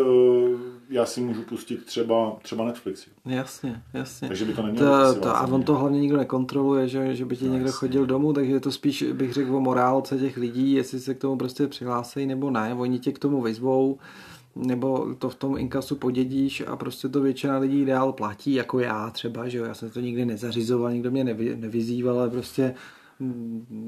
[0.94, 3.08] já si můžu pustit třeba, třeba Netflix.
[3.26, 4.28] Jasně, jasně.
[4.28, 7.38] Takže by to nemělo To, to, a on to hlavně nikdo nekontroluje, že, že by
[7.38, 7.78] ti No, někdo jasně.
[7.78, 11.20] chodil domů, takže je to spíš, bych řekl, o morálce těch lidí, jestli se k
[11.20, 12.74] tomu prostě přihlásí nebo ne.
[12.74, 13.98] Oni tě k tomu vyzvou,
[14.56, 19.10] nebo to v tom inkasu podědíš a prostě to většina lidí dál platí, jako já
[19.10, 22.74] třeba, že jo, já jsem to nikdy nezařizoval, nikdo mě nevy, nevyzýval, ale prostě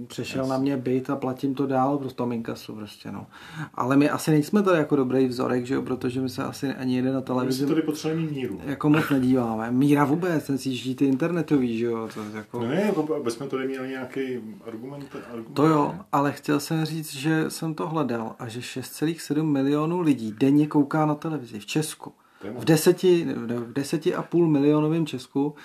[0.07, 3.27] přešel na mě byt a platím to dál prostě tom inkasu prostě, no.
[3.73, 6.95] Ale my asi nejsme tady jako dobrý vzorek, že jo, protože my se asi ani
[6.95, 8.61] jeden na My televizi si tady potřebujeme míru.
[8.65, 9.71] jako moc nedíváme.
[9.71, 12.59] Míra vůbec, ten si jíždí ty internetový, že jo, to jako...
[12.59, 14.21] No ne, jako, aby jsme tady měli nějaký
[14.67, 15.05] argument.
[15.33, 20.01] argument To jo, ale chtěl jsem říct, že jsem to hledal a že 6,7 milionů
[20.01, 22.11] lidí denně kouká na televizi v Česku.
[22.59, 25.55] V deseti, v deseti a půl milionovém Česku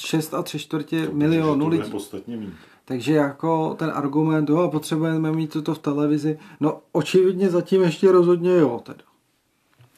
[0.00, 1.90] 6 a tři čtvrtě milionů to lidí.
[1.90, 2.54] podstatně mít.
[2.84, 8.50] Takže jako ten argument, jo, potřebujeme mít toto v televizi, no očividně zatím ještě rozhodně
[8.56, 8.98] jo, teda.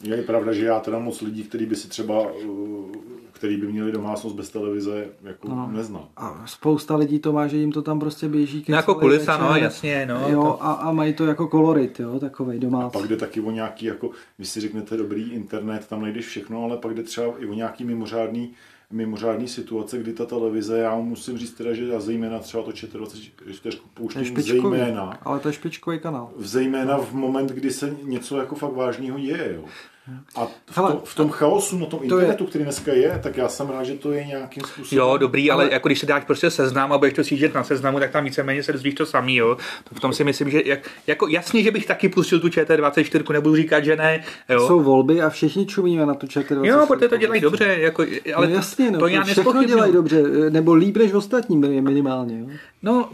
[0.02, 2.92] Je pravda, že já teda moc lidí, kteří by si třeba, uh,
[3.32, 5.70] který by měli domácnost bez televize, jako no.
[5.72, 6.08] neznám.
[6.16, 8.62] A spousta lidí to má, že jim to tam prostě běží.
[8.62, 12.18] ke Jako kulisa, no, jasně, no, Jo, to- a, a mají to jako kolorit, jo,
[12.20, 12.92] takovej A domácí.
[12.98, 16.76] pak jde taky o nějaký, jako, vy si řeknete dobrý internet, tam najdeš všechno, ale
[16.76, 18.52] pak jde třeba i o nějaký mimořádný,
[18.90, 23.60] mimořádný situace, kdy ta televize, já musím říct teda, že já zejména třeba to ČT24
[23.62, 26.32] To je pouštím špičkový, zejména, ale to je špičkový kanál.
[26.38, 29.64] zejména v moment, kdy se něco jako fakt vážného děje, jo.
[30.36, 33.36] A v, Hele, to, v tom chaosu na tom je- internetu, který dneska je, tak
[33.36, 34.98] já jsem rád, že to je nějakým způsobem.
[34.98, 37.64] Jo, dobrý, ale, Ale- jako když si dáš prostě seznam a budeš to sjíždět na
[37.64, 39.56] seznamu, tak tam víceméně se dozvíš to samý, jo.
[39.88, 43.32] To v tom si myslím, že jak, jako jasně, že bych taky pustil tu ČT24,
[43.32, 44.66] nebudu říkat, že ne, jo.
[44.66, 46.64] Jsou volby a všichni čumíme na tu ČT24.
[46.64, 50.22] Jo, protože to dělají dobře, jako, ale no jasně, no, to já všechno dělají dobře,
[50.50, 52.38] nebo líp než ostatní minimálně.
[52.40, 52.46] Jo.
[52.82, 53.08] No,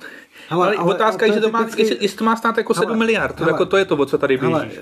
[0.49, 2.37] Hele, ale, ale- otázka je, to že je to má, typický- jestli, jestli to má
[2.37, 3.53] stát jako 7 Hele, miliard, to, hele.
[3.55, 4.79] jako to je to, o co tady Ale běžíš.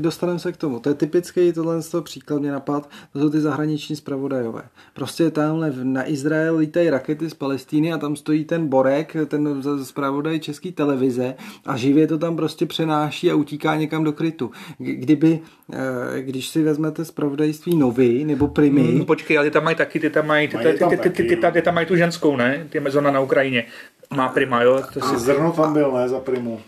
[0.00, 0.80] Dostaneme se k tomu.
[0.80, 4.62] To je typický tohle z toho příklad mě napad, to jsou ty zahraniční zpravodajové.
[4.94, 9.62] Prostě tamhle v- na Izrael lítají rakety z Palestíny a tam stojí ten Borek, ten
[9.84, 11.34] zpravodaj české televize
[11.66, 14.50] a živě to tam prostě přenáší a utíká někam do krytu.
[14.78, 15.40] Kdyby,
[15.72, 20.00] eh, když si vezmete zpravodajství nový nebo primy, Hmm, počkej, ale ty tam mají taky,
[20.00, 21.50] ty tam mají, ty, Mají ty, tam ty, ty, ty, taky, ty, no.
[21.52, 22.66] ty tam mají tu ženskou, ne?
[22.70, 23.64] Ty mezona na Ukrajině.
[24.16, 24.82] Má prima, jo?
[24.94, 25.14] To si...
[25.14, 26.60] A Zrno tam byl, ne, za primu.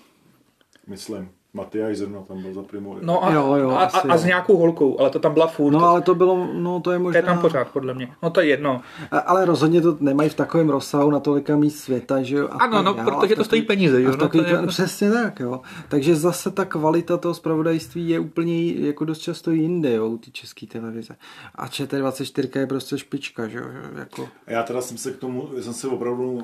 [0.86, 1.28] Myslím.
[1.54, 2.96] Matyáš Zrno tam byl za primu.
[3.02, 4.26] No a, Jo, jo, a, a, asi a, s jo.
[4.26, 5.72] nějakou holkou, ale to tam byla furt.
[5.72, 7.18] no ale to bylo, no to je to možná...
[7.18, 8.08] je tam pořád, podle mě.
[8.22, 8.80] No to je jedno.
[9.10, 12.48] A- Ale rozhodně to nemají v takovém rozsahu na tolika míst světa, že jo?
[12.50, 13.04] A Ano, no, dál.
[13.20, 15.60] protože A to stojí peníze, jo, A no, takový, to je- Přesně tak, jo.
[15.88, 20.30] Takže zase ta kvalita toho zpravodajství je úplně jako dost často jinde, jo, u té
[20.30, 21.16] české televize.
[21.54, 23.64] A ČT24 je prostě špička, že jo,
[23.98, 24.28] jako...
[24.46, 26.42] Já teda jsem se k tomu, já jsem se opravdu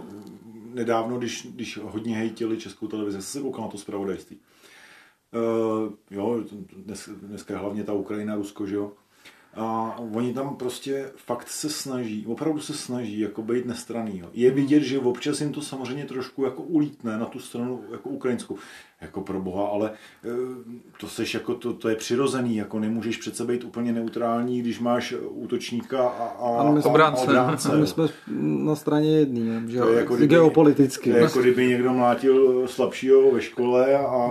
[0.75, 4.37] nedávno, když, když hodně hejtili českou televizi, jsem se koukal na to zpravodajství.
[5.33, 6.45] Uh, jo,
[6.77, 8.93] dnes, dneska hlavně ta Ukrajina, Rusko, že jo.
[9.55, 14.19] A oni tam prostě fakt se snaží, opravdu se snaží jako být nestraný.
[14.19, 14.31] Jo.
[14.33, 18.59] Je vidět, že občas jim to samozřejmě trošku jako ulítne na tu stranu jako ukrajinskou.
[19.01, 19.91] Jako pro boha, ale
[20.25, 20.29] eh,
[21.01, 25.15] to seš jako to, to je přirozený, jako nemůžeš přece být úplně neutrální, když máš
[25.29, 27.23] útočníka a, a, Ale my jsme- a Obránce.
[27.23, 27.73] obránce.
[27.73, 28.05] A my jsme
[28.65, 31.11] na straně jedný, jo, že To je jo, jako kdyby- geopoliticky.
[31.11, 34.31] To je jako kdyby někdo mlátil slabšího ve škole a...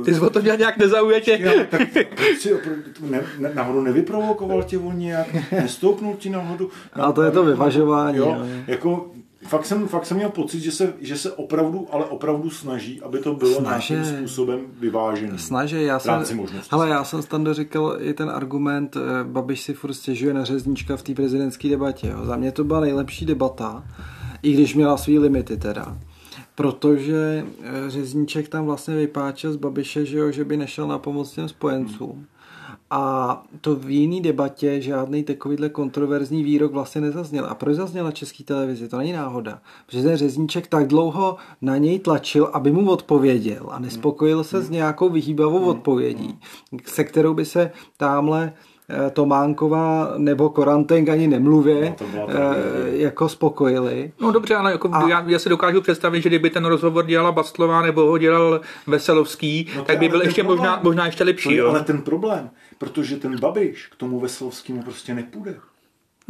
[0.00, 1.38] eh, Ty jsi o to měl nějak nezaujatě.
[1.42, 6.68] Jo, tak proč si opravdu ne, ne, náhodou nevyprovokoval tě on nějak, nestoupnul ti náhodou.
[6.92, 8.46] A to je to vyvažování, Jo, jo.
[8.66, 9.10] jako,
[9.48, 13.18] fakt jsem, fakt jsem měl pocit, že se, že se opravdu, ale opravdu snaží, aby
[13.18, 13.92] to bylo Snaží.
[13.94, 15.38] nějakým způsobem vyvážené.
[15.38, 16.24] Snaží, já jsem,
[16.70, 20.96] hele, já jsem Stando říkal i ten argument, eh, Babiš si furt stěžuje na řeznička
[20.96, 22.08] v té prezidentské debatě.
[22.08, 22.24] Jo.
[22.24, 23.84] Za mě to byla nejlepší debata,
[24.42, 25.98] i když měla svý limity teda.
[26.54, 31.30] Protože eh, řezníček tam vlastně vypáčel z Babiše, že, jo, že by nešel na pomoc
[31.32, 32.26] těm spojencům.
[32.90, 37.46] A to v jiný debatě žádný takovýhle kontroverzní výrok vlastně nezazněl.
[37.46, 38.88] A proč zazněl na české televizi?
[38.88, 39.60] To není náhoda.
[39.86, 44.70] Protože ten řezníček tak dlouho na něj tlačil, aby mu odpověděl a nespokojil se s
[44.70, 46.38] nějakou vyhýbavou odpovědí,
[46.86, 48.52] se kterou by se tamhle
[49.12, 52.34] Tománková nebo Koranteng ani nemluvě No, to eh,
[52.90, 54.12] jako spokojili.
[54.20, 57.32] No dobře, ale jako A- já, já, si dokážu představit, že kdyby ten rozhovor dělala
[57.32, 60.58] Bastlová nebo ho dělal Veselovský, No to tak by byl ještě problém.
[60.58, 61.50] možná, možná ještě To lepší.
[61.52, 61.68] je Jo?
[61.68, 65.54] ale ten problém, protože ten Babiš k tomu Veselovskému prostě nepůjde.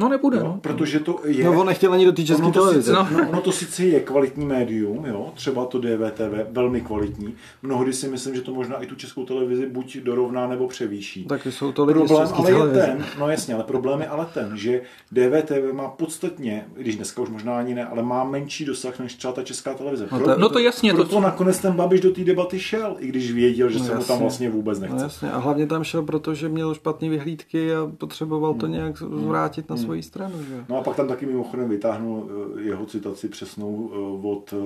[0.01, 0.45] No nebude, Jo?
[0.45, 0.59] no.
[0.63, 1.45] Protože to je...
[1.45, 2.83] No on nechtěl ani do té české to, televize.
[2.83, 3.09] sice, No.
[3.13, 3.29] no.
[3.29, 7.35] ono to sice je kvalitní médium, jo, třeba to DVTV, velmi kvalitní.
[7.63, 11.25] Mnohdy si myslím, že to možná i tu českou televizi buď dorovná nebo převýší.
[11.25, 14.57] Taky jsou to lidi Problém ale je ten, no jasně, ale problém je ale ten,
[14.57, 14.81] že
[15.13, 19.15] DVTV má podstatně, i když dneska už možná ani ne, ale má menší dosah než
[19.15, 20.09] třeba ta česká televize.
[20.13, 22.97] No Pro- to- No to jasně, to, proto nakonec ten Babiš do té debaty šel,
[22.99, 25.03] i když věděl, že No se mu tam vlastně vůbec No nechce.
[25.03, 29.77] jasně, a hlavně tam šel, protože měl špatné vyhlídky a potřeboval to nějak zvrátit na
[29.89, 30.43] svoji stranu.
[30.43, 30.65] Že?
[30.69, 33.97] No a pak tam taky mimochodem vytáhnul eh, jeho citaci přesnou eh,
[34.29, 34.59] od uh,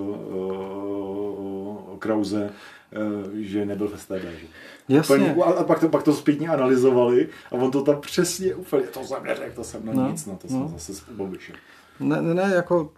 [1.98, 2.50] Krause,
[2.92, 2.98] eh,
[3.32, 4.10] že nebyl v STB.
[4.10, 4.46] Že?
[4.88, 5.16] Jasně.
[5.16, 9.04] Úplně, a, pak, to, pak to zpětně analyzovali a on to tam přesně úplně, to
[9.04, 10.58] jsem neřekl, to jsem na No, nic, no, to no.
[10.58, 11.04] jsem zase s.
[12.00, 12.90] Ne, ne, ne, jako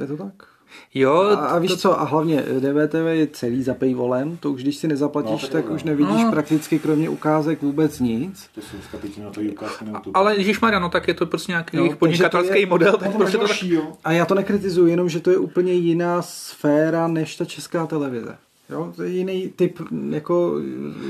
[0.00, 0.51] je to tak.
[0.94, 4.76] Jo, A, a víš co, a hlavně DVTV je celý za paywallem, to už když
[4.76, 6.30] si nezaplatíš, No, no, to tak už nevidíš No.
[6.30, 8.48] prakticky kromě ukázek vůbec nic.
[8.54, 8.76] To jsou
[9.22, 10.18] na to ukázky na YouTube.
[10.18, 12.98] ale Ježíš no tak je to prostě nějaký Jo, takže podnikatelský to je- model, no,
[12.98, 13.56] tak to prostě to tak...
[14.04, 18.36] A já to nekritizuji, jenom že to je úplně jiná sféra než ta česká televize.
[18.72, 19.78] Jo, to je jiný typ,
[20.10, 20.58] jako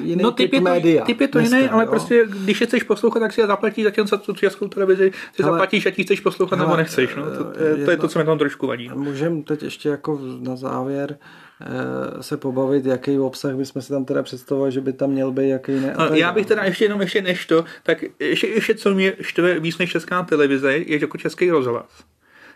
[0.02, 1.04] jiný No typ, typ je, to, média.
[1.04, 1.90] typ je to dneska, jiný, ale jo.
[1.90, 5.52] prostě když je chceš poslouchat, tak si je zaplatíš, zatímco tu českou televizi si Hele,
[5.52, 7.14] zaplatíš, ať ji chceš poslouchat nebo hele, nechceš.
[7.16, 7.22] No.
[7.24, 8.88] To, to, je- je, to je to, co mi tam trošku vadí.
[8.88, 8.96] No.
[8.96, 11.18] Můžeme teď ještě jako na závěr
[11.60, 15.48] eh, se pobavit, jaký obsah bychom si tam teda představovali, že by tam měl být,
[15.48, 15.92] jaký ne.
[15.94, 19.12] a tak já bych teda ještě jenom ještě než to, tak ještě, ještě co mě
[19.20, 21.86] štve víc než česká televize, je jako český rozhlas.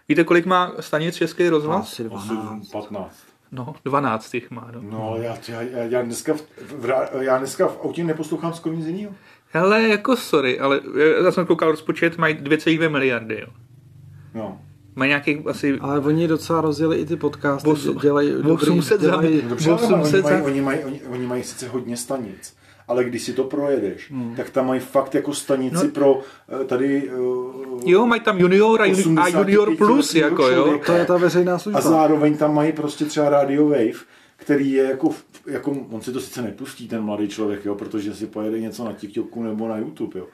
[0.09, 1.83] Víte, kolik má stanic český rozhlas?
[1.83, 2.31] Asi 12.
[2.31, 3.26] 8, 15.
[3.53, 4.71] No, 12 jich má.
[4.75, 4.81] No.
[4.83, 9.15] No, já, já, já, dneska v, v, já dneska v autě neposlouchám skoro nic jiného.
[9.53, 10.81] Hele, jako sorry, ale
[11.25, 13.41] já jsem koukal rozpočet, mají 2,2 miliardy.
[13.41, 13.47] Jo.
[14.35, 14.61] No.
[14.95, 19.11] Mají nějakých asi Ale oni docela rozjeli i ty podcasty, Osm- dělají dobrý, 800 za-
[19.11, 22.57] dělají, No Dobře, ale oni 800 mají, oni, mají, oni, oni mají sice hodně stanic,
[22.89, 24.35] ale když si to projedeš, hmm.
[24.37, 25.83] tak tam mají fakt jako stanici No.
[25.83, 25.91] no.
[25.91, 26.21] pro
[26.63, 30.81] eh, tady uh, Jo, mají tam junior a, juni- a junior plus, jako jo.
[30.87, 31.81] to je ta veřejná a služba.
[31.81, 33.99] zároveň tam mají prostě třeba Radio Wave,
[34.37, 35.11] který je jako,
[35.47, 38.93] jako, on si to sice nepustí ten mladý člověk, jo, protože si pojede něco na
[38.93, 40.27] TikToku nebo na YouTube, jo,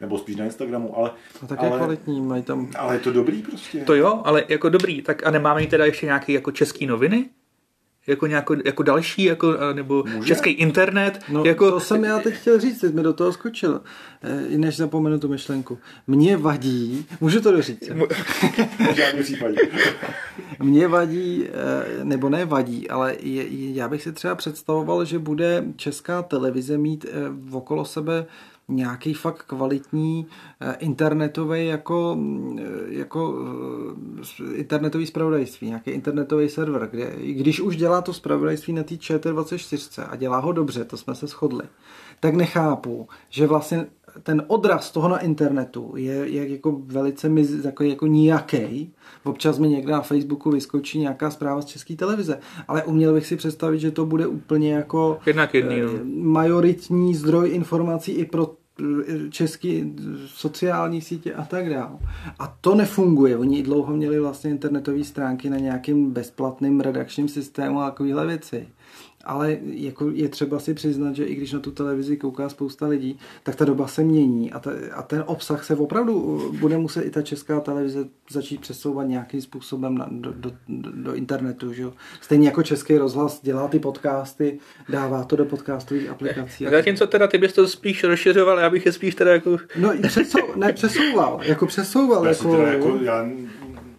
[0.00, 1.10] nebo spíš na Instagramu, ale,
[1.42, 2.68] A tak je ale, kvalitní, mají tam...
[2.78, 3.78] ale je to dobrý prostě.
[3.80, 7.28] To jo, ale jako dobrý, tak a nemáme teda ještě nějaké jako české noviny?
[8.10, 10.26] Jako, nějako, jako další, jako, a nebo Může.
[10.28, 11.20] český internet?
[11.28, 13.80] No, jako, to jsem já teď chtěl říct, teď mi do toho skočil,
[14.22, 15.78] eh, než zapomenu tu myšlenku.
[16.06, 17.82] Mně vadí, můžu to doříct.
[20.62, 25.64] Mně vadí, eh, nebo ne vadí, ale je, já bych si třeba představoval, že bude
[25.76, 28.26] česká televize mít eh, okolo sebe
[28.70, 30.26] nějaký fakt kvalitní
[30.60, 33.34] eh, internetový jako, mm, eh, jako
[34.42, 40.06] eh, internetový spravodajství, nějaký internetový server, kde když už dělá to spravodajství na té ČT24
[40.10, 41.64] a dělá ho dobře, to jsme se shodli,
[42.20, 43.86] tak nechápu, že vlastně
[44.22, 48.94] ten odraz toho na internetu je, je jako velice miz, jako, jako nijaký.
[49.24, 53.36] Občas mi někde na Facebooku vyskočí nějaká zpráva z české televize, ale uměl bych si
[53.36, 55.88] představit, že to bude úplně jako Jednak jedný, no.
[55.88, 58.50] eh, majoritní zdroj informací i pro
[59.30, 61.98] český sociální sítě a tak dále.
[62.38, 63.36] A to nefunguje.
[63.36, 68.68] Oni dlouho měli vlastně internetové stránky na nějakým bezplatným redakčním systému a takovéhle věci.
[69.24, 73.18] Ale jako je třeba si přiznat, že i když na tu televizi kouká spousta lidí,
[73.42, 77.02] tak ta doba se mění a, ta, a ten obsah se opravdu uh, bude muset
[77.02, 80.52] i ta česká televize začít přesouvat nějakým způsobem na, do, do,
[80.92, 81.72] do internetu.
[81.72, 81.92] Že jo?
[82.20, 86.66] Stejně jako český rozhlas dělá ty podcasty, dává to do podcastových aplikací.
[86.70, 89.58] Zatímco teda ty bys to spíš rozšiřoval, já bych je spíš teda jako...
[89.76, 92.24] No i přesou, ne, přesouval, jako přesouval.
[92.24, 93.28] Já, Jako, teda jako, já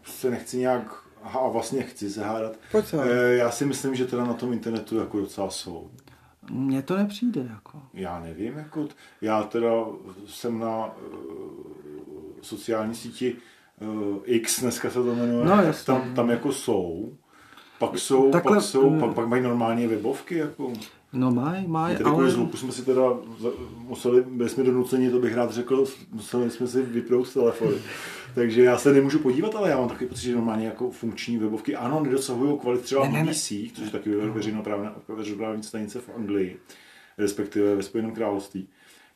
[0.05, 2.53] se nechci nějak, aha, a vlastně chci se hádat.
[2.71, 2.97] Pojď se.
[3.03, 5.91] Eh, Já si myslím, že teda na tom internetu jako docela jsou.
[6.51, 7.47] Mně to nepřijde.
[7.53, 7.81] Jako.
[7.93, 9.69] Já nevím, jako, t- já teda
[10.27, 10.91] jsem na uh,
[12.41, 13.35] sociální síti
[13.81, 15.85] uh, X, dneska se to jmenuje, No, tak jasně.
[15.85, 17.13] tam, tam jako jsou.
[17.79, 18.99] Pak jsou, Takhle, pak, jsou mm.
[18.99, 20.73] pak, pak mají normální webovky, jako.
[21.13, 22.15] No maj, maj, ale...
[22.15, 22.31] ale...
[22.31, 23.01] zvuku jsme si teda
[23.87, 27.75] museli, byli jsme donuceni, to bych rád řekl, museli jsme si vypnout telefony.
[28.35, 31.75] Takže já se nemůžu podívat, ale já mám takový pocit, že normálně jako funkční webovky,
[31.75, 33.31] ano, nedosahují kvalit třeba Ne, ne, ne.
[33.31, 36.59] BBC, což je taky ve- veřejnoprávní veřejnoprávní stanice v Anglii,
[37.17, 38.67] respektive ve Spojeném království.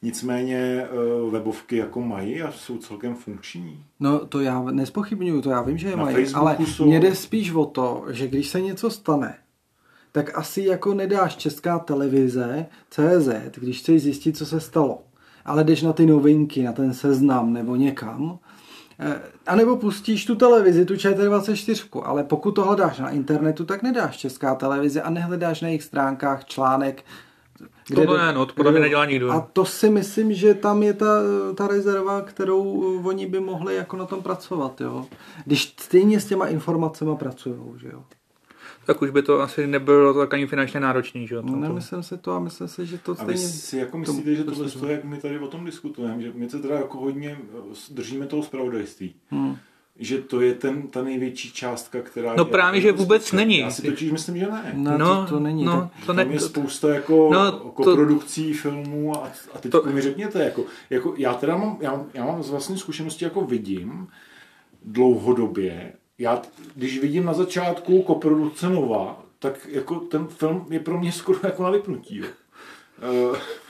[0.02, 0.88] nicméně
[1.26, 3.84] uh, webovky jako mají a jsou celkem funkční.
[4.00, 7.00] No to já nespochybnuju, to já vím, že je Na mají, Facebooku ale jsou- mně
[7.00, 9.36] jde spíš o to, že když se něco stane,
[10.15, 15.01] tak asi jako nedáš česká televize CZ, když chceš zjistit, co se stalo.
[15.45, 18.39] Ale jdeš na ty novinky, na ten seznam nebo někam,
[18.99, 23.84] eh, a nebo pustíš tu televizi, tu ČT24, ale pokud to hledáš na internetu, tak
[23.84, 27.04] nedáš česká televize a nehledáš na jejich stránkách článek,
[27.95, 29.32] To ne, no, to podle mě kde- nedělá nikdo.
[29.32, 31.19] A to si myslím, že tam je ta,
[31.56, 32.63] ta rezerva, kterou
[33.04, 35.06] oni by mohli jako na tom pracovat, jo.
[35.45, 38.04] Když stejně s těma informacemi pracují, že jo.
[38.86, 41.41] Tak už by to asi nebylo tak ani finančně náročný, že jo?
[41.41, 43.48] No, to- nemyslím si to a myslím si, že to A vy stejně...
[43.54, 44.88] si jako to- myslíte, že to tohle, služba.
[44.88, 48.26] to, jak my tady o tom diskutujeme, že my se teda jako hodně eh, držíme
[48.26, 49.56] toho zpravodajství, Hmm.
[50.00, 53.36] že to je ten, ta největší částka, která No je právě, jako že vůbec prostě-
[53.36, 53.58] není.
[53.60, 54.71] Já si totiž myslím, že ne.
[54.76, 55.63] No, no, to, to není.
[55.65, 59.32] no, tak, to Tam ne, je to, spousta jako No, no, to- koprodukcí filmů a,
[59.54, 62.50] a teď To- to, mi řekněte, jako, jako já teda mám, já, já mám z
[62.50, 64.08] vlastní zkušenosti jako vidím
[64.86, 66.41] dlouhodobě, já
[66.75, 71.63] když vidím na začátku koprodukce Nova, tak jako ten film je pro mě skoro jako
[71.63, 72.21] na vypnutí.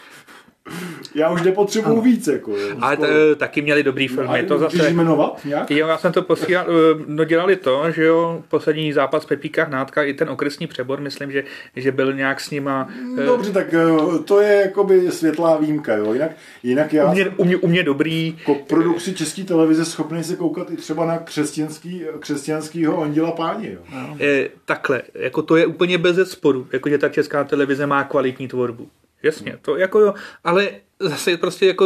[1.15, 2.28] Já už nepotřebuju víc.
[2.28, 2.75] Jako, jo.
[2.82, 4.43] ale t, taky měli dobrý filmy.
[4.43, 5.71] To Můžeš zase, jmenovat nějak?
[5.71, 9.69] Jo, já jsem to posílal, eh, no dělali to, že jo, poslední zápas v Pepíkách
[9.69, 11.43] Nátka, i ten okresní přebor, myslím, že,
[11.75, 16.13] že byl nějak s nima, eh, Dobře, tak eh, to je jakoby světlá výjimka, jo.
[16.13, 16.32] Jinak,
[16.63, 20.36] jinak já u mě, u, mě, u mě dobrý, jako produkci české televize schopný se
[20.36, 23.71] koukat i třeba na křesťanský, křesťanskýho anděla páně.
[23.71, 23.80] Jo.
[24.19, 28.88] eh, takhle, jako to je úplně bez sporu, jakože ta česká televize má kvalitní tvorbu.
[29.26, 31.86] Jasně, to jako jo, ale zase prostě jako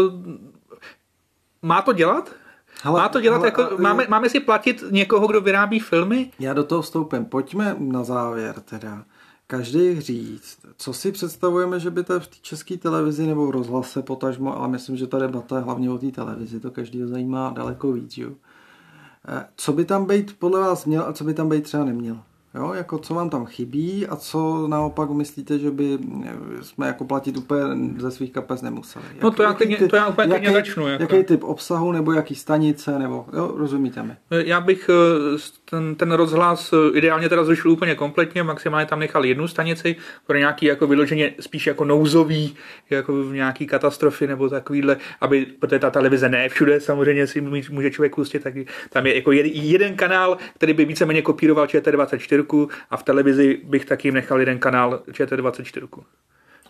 [1.62, 2.32] má to dělat?
[2.84, 6.32] Hele, má to dělat hele, jako, a- máme, máme si platit někoho, kdo vyrábí filmy?
[6.40, 7.26] Já do toho vstoupím.
[7.26, 9.04] Pojďme na závěr teda.
[9.48, 14.02] Každý říct, co si představujeme, že by to v té české televizi nebo v rozhlase
[14.02, 17.92] potažmo, ale myslím, že ta debata je hlavně o té televizi, to každého zajímá daleko
[17.92, 18.30] víc, jo.
[19.28, 22.18] Eh, Co by tam být podle vás měl a co by tam být třeba neměl?
[22.56, 27.06] Jo, jako co vám tam chybí a co naopak myslíte, že by eh, jsme jako
[27.06, 27.62] platit úplně
[27.98, 29.06] ze svých kapes nemuseli?
[29.22, 31.04] No to já jaký klidně- to já úplně klidně jaký, začnu, jako.
[31.04, 34.14] Jaký typ obsahu nebo jaký stanice, nebo jo, rozumíte mi?
[34.32, 35.38] Já bych eh,
[35.70, 39.96] ten, ten rozhlas eh, ideálně teda zrušil úplně kompletně, maximálně tam nechal jednu stanici
[40.28, 42.56] pro nějaký jako vyloženě spíš jako nouzový,
[42.90, 47.92] jako v nějaký katastrofy nebo takovýhle, aby, protože ta televize ne všude samozřejmě si může
[47.92, 48.54] člověk pustit, tak
[48.90, 52.39] tam je jako jeden, jeden kanál, který by víceméně kopíroval ČT24
[52.90, 56.04] a v televizi bych taky nechal jeden kanál ČT24.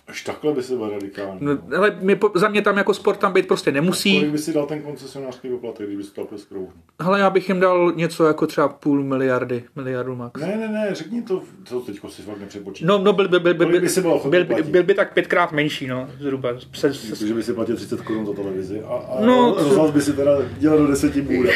[0.10, 1.38] Až takhle by se byl radikální.
[1.42, 4.16] No, No, ale mě, za mě tam jako sport tam být prostě nemusí.
[4.16, 6.72] Kolik by si dal ten koncesionářský poplatek, kdyby si to takhle skrouhnul?
[7.00, 10.42] Ale já bych jim dal něco jako třeba půl miliardy, miliardu max.
[10.42, 12.88] Ne, ne, ne, řekni to, to teďko si fakt nepřepočítám.
[12.88, 15.88] No, no byl, byl, byl, Kolik by si byl ochotný byl, by tak pětkrát menší,
[15.88, 16.50] no, zhruba.
[16.74, 20.02] Se, se, Že by si platil 30 korun za televizi a, a No, rozhlas by
[20.02, 21.52] si teda dělal do 10 bude.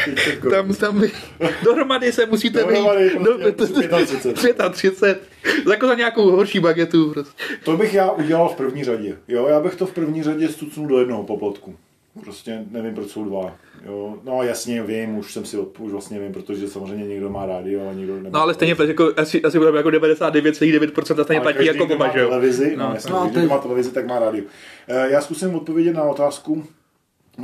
[0.49, 1.03] tam, tam,
[1.63, 4.71] dohromady se musíte Dohromady vejít prostě 35.
[4.71, 5.32] 35.
[5.71, 7.11] Jako za nějakou horší bagetu.
[7.13, 7.43] Prostě.
[7.65, 9.17] To bych já udělal v první řadě.
[9.27, 11.75] Jo, já bych to v první řadě stucnul do jednoho poplatku.
[12.23, 13.55] Prostě nevím, proč jsou dva.
[13.85, 14.15] Jo.
[14.23, 17.89] No jasně, vím, už jsem si odp- už vlastně vím, protože samozřejmě někdo má rádio
[17.89, 18.29] a někdo nemá.
[18.33, 21.83] No ale stejně platí, jako, asi, asi budeme jako 99,9% a stejně Ale platí jako
[21.83, 22.29] oba, že jo?
[22.29, 24.43] televizi, no, No, jasně, no, kdo má televizi, tak má rádio.
[24.87, 26.63] Eh, Já zkusím odpovědět na otázku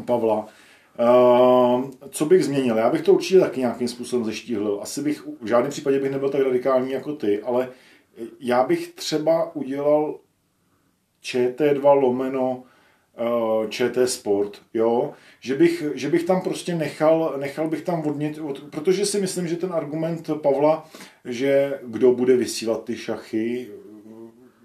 [0.06, 0.46] Pavla.
[1.00, 2.78] Uh, co bych změnil?
[2.78, 4.80] Já bych to určitě taky nějakým způsobem zeštíhlil.
[4.82, 7.68] Asi bych v žádném případě bych nebyl tak radikální jako ty, ale
[8.40, 10.20] já bych třeba udělal
[11.24, 12.64] ČT2 lomeno
[13.20, 18.38] uh, ČT Sport, jo, že bych, že bych tam prostě nechal, nechal bych tam vodnit,
[18.38, 20.90] od, protože si myslím, že ten argument Pavla,
[21.26, 23.70] že kdo bude vysílat ty šachy,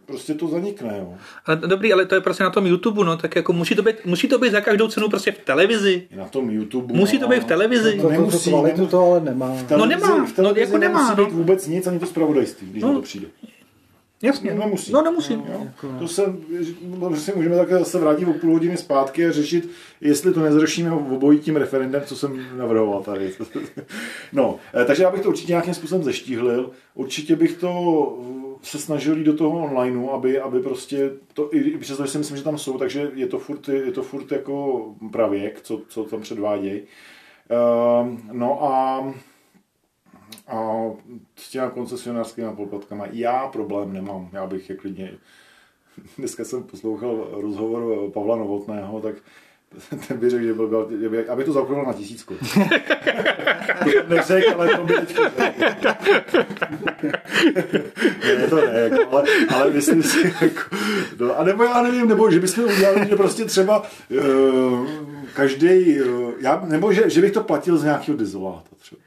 [0.06, 1.14] prostě to zanikne, jo.
[1.46, 3.96] Ale dobrý, ale to je prostě na tom YouTube, no, tak jako musí to být,
[4.04, 6.06] musí to být za každou cenu prostě v televizi.
[6.10, 6.94] I na tom YouTube.
[6.94, 7.96] Musí to být v televizi.
[7.96, 8.86] No, To, nemusí, to, nemusí.
[8.86, 9.54] to ale nemá.
[9.54, 11.24] V televizi, nemá, v televizi no, jako nemá, nemusí no.
[11.26, 12.88] být vůbec nic, ani to zpravodajství, když No.
[12.88, 13.26] na to přijde.
[14.22, 14.92] Jasně, No, nemusí.
[14.92, 15.32] No nemusí.
[15.32, 15.66] Jo?
[15.98, 16.22] To se,
[16.98, 20.92] no, si můžeme také zase vrátit o půl hodiny zpátky a řešit, jestli to nezřešíme
[20.92, 23.32] obojí tím referendem, co jsem navrhoval tady.
[24.32, 26.70] No, eh, takže já bych to určitě nějakým způsobem zeštíhlil.
[26.94, 27.68] Určitě bych to
[28.64, 32.36] se snažil jít do toho onlineu, aby, aby prostě to, i přesto, že si myslím,
[32.36, 36.20] že tam jsou, takže je to furt, je to furt jako pravěk, co, co tam
[36.20, 36.82] předvádějí.
[37.50, 39.04] Ehm, no a
[40.46, 40.90] a
[41.36, 44.30] s těma koncesionářskými poplatkama já problém nemám.
[44.32, 45.18] Já bych je klidně...
[46.18, 49.14] Dneska jsem poslouchal rozhovor Pavla Novotného, tak
[50.08, 52.34] ten by řekl, že byl, by, aby to zaokrouhlil na tisícku.
[54.08, 54.94] Neřek, ale to by
[58.24, 60.76] Ne, to ne, jako, ale, ale myslím si, jako,
[61.18, 64.88] no, a nebo já nevím, nebo že bychom udělali, že prostě třeba uh,
[65.34, 69.00] každý, uh, já, nebo že, že bych to platil z nějakého dezoláta třeba.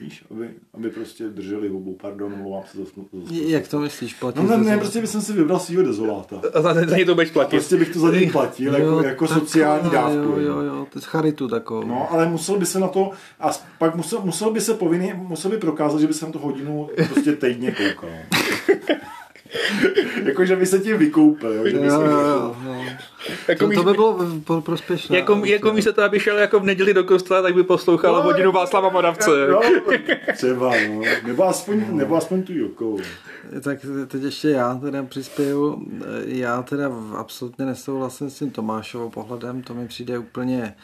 [0.00, 4.42] Víš, aby, aby prostě drželi hubu, pardon, mluvám se za, za Jak to myslíš, platit?
[4.42, 6.40] No ne, ne, prostě bych si vybral svýho dezoláta.
[6.54, 7.56] A za, za ně to budeš platit.
[7.56, 10.16] Prostě bych to za něj platil, jo, jako, jako sociální dávku.
[10.16, 11.86] Jo, jo, jo, to je charitu takovou.
[11.86, 13.10] No, ale musel by se na to,
[13.40, 16.38] a pak musel, musel by se povinný, musel by prokázat, že by se na to
[16.38, 18.10] hodinu prostě týdně koukal.
[20.24, 21.52] jako, že by se tím vykoupil.
[21.52, 22.84] Jo, že by Jo, jo, jo, jo.
[23.48, 25.16] Jako To, to by bylo pro- prospěšné.
[25.16, 28.22] Jako, jako místo toho, aby šel jako v neděli do kostela, tak by poslouchal No,
[28.22, 29.30] hodinu Václava Moravce.
[29.50, 29.60] No,
[30.36, 31.02] třeba, no.
[31.26, 32.98] Nebo aspoň, nebo aspoň tu Jokou.
[33.60, 33.78] Tak
[34.08, 35.86] teď ještě já teda přispěju.
[36.26, 40.80] Já teda v- absolutně nesouhlasím s tím Tomášovou pohledem, to mi přijde úplně, eh,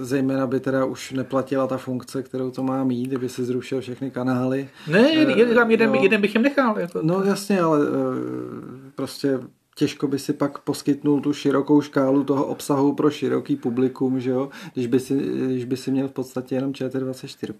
[0.00, 4.10] zejména by teda už neplatila ta funkce, kterou to má mít, kdyby se zrušil všechny
[4.10, 4.68] kanály.
[4.88, 5.38] Ne, Eh, jeden,
[5.70, 6.78] jeden, jeden bych jim nechal.
[6.78, 7.00] Jako.
[7.02, 9.40] No jasně, ale eh, prostě
[9.74, 14.48] těžko by si pak poskytnul tu širokou škálu toho obsahu pro široký publikum, že jo,
[14.74, 15.14] když by si,
[15.46, 17.54] když by si měl v podstatě jenom ČT24.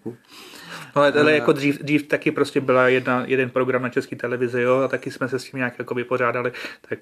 [0.95, 4.75] Ale, ale jako dřív, dřív taky prostě byla jedna, jeden program na české televizi, jo,
[4.77, 6.51] a taky jsme se s tím nějak jako vypořádali.
[6.89, 6.99] Tak,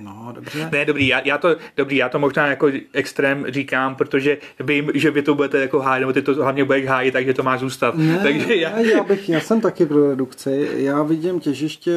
[0.00, 0.68] No, dobře.
[0.72, 5.10] ne, dobrý, já, já, to, dobrý, já to možná jako extrém říkám, protože vím, že
[5.10, 7.94] vy to budete jako hájit, nebo ty to hlavně budeš hájit, takže to má zůstat.
[7.94, 10.68] Ne, takže já, ne, já, bych, já jsem taky pro redukci.
[10.74, 11.92] Já vidím těžiště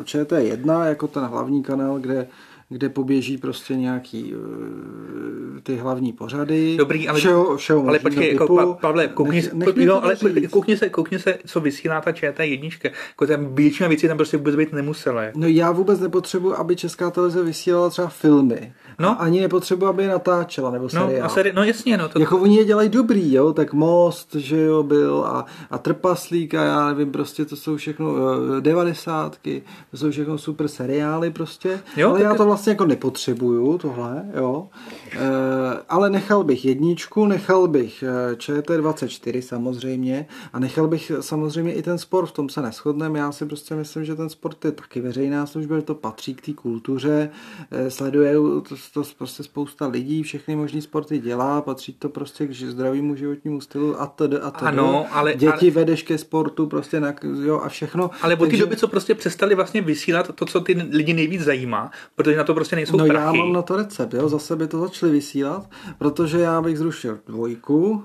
[0.00, 2.26] eh, ČT1 jako ten hlavní kanál, kde
[2.68, 6.76] kde poběží prostě nějaký eh, ty hlavní pořady.
[6.76, 10.16] Dobrý, ale, všeho, všeho ale počkej, jako, pa, Pavle, koukni, Nech- se, nech jo, ale
[10.50, 12.70] koukni se, koukni se, co vysílá ta ČT1.
[13.08, 15.22] Jako tam většina věcí tam prostě vůbec být nemusela.
[15.34, 18.72] No já vůbec nepotřebuji, aby Česká televize vysílala třeba filmy.
[18.98, 19.08] No.
[19.10, 21.26] A ani nepotřebuji, aby je natáčela nebo No, seriál.
[21.26, 22.08] a seri- no jasně, no.
[22.08, 26.54] To, Jako oni je dělají dobrý, jo, tak Most, že jo, byl a, a Trpaslík
[26.54, 28.14] a já nevím, prostě to jsou všechno
[28.58, 32.84] eh, devadesátky, to jsou všechno super seriály prostě, Jo, ale tak- já to vlastně jako
[32.86, 34.68] nepotřebuju, tohle, jo,
[35.12, 35.18] e,
[35.88, 41.98] ale nechal bych jedničku, nechal bych eh, ČT24 samozřejmě a nechal bych samozřejmě i ten
[41.98, 45.46] sport, v tom se neschodneme, já si prostě myslím, že ten sport je taky veřejná
[45.46, 47.30] služba, že to patří k té kultuře,
[47.70, 48.34] eh, sleduje
[48.90, 53.60] to, to prostě spousta lidí, všechny možný sporty dělá, patří to prostě k zdravému životnímu
[53.60, 54.20] stylu a td.
[54.42, 54.62] a td.
[54.62, 57.14] Ano, ale- Děti ale- vedeš ke sportu prostě na,
[57.44, 58.10] jo, a všechno.
[58.22, 61.90] ale od té doby, co prostě přestali vlastně vysílat to, co ty lidi nejvíc zajímá,
[62.14, 63.38] protože na to prostě nejsou No já prachy.
[63.38, 68.04] mám na to recept, jo, zase by to začali vysílat, protože já bych zrušil dvojku,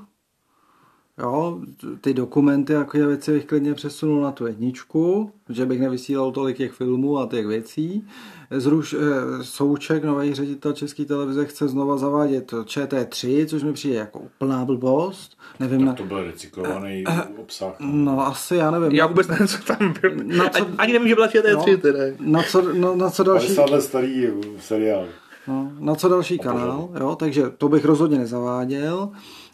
[1.20, 1.60] jo,
[2.02, 6.58] ty dokumenty a takové věci bych klidně přesunul na tu jedničku, že bych nevysílal tolik
[6.58, 8.08] těch filmů a těch věcí.
[8.52, 8.98] Zruš, eh,
[9.44, 15.38] Souček, nový ředitel České televize, chce znova zavádět ČT3, což mi přijde jako úplná blbost.
[15.60, 17.04] Nevím, na, To byl recyklovaný
[17.38, 17.76] obsah.
[17.80, 18.92] no asi já nevím.
[18.92, 20.16] Já vůbec nevím, co tam bylo.
[20.38, 21.78] Na co- Ani- Ani nevím, že byla ČT3 No.
[21.78, 22.00] teda.
[22.20, 23.48] Na co, no, na co další?
[23.56, 24.28] 50 let starý
[24.60, 25.06] seriál.
[25.48, 29.10] No, na co další kanál, jo, takže to bych rozhodně nezaváděl.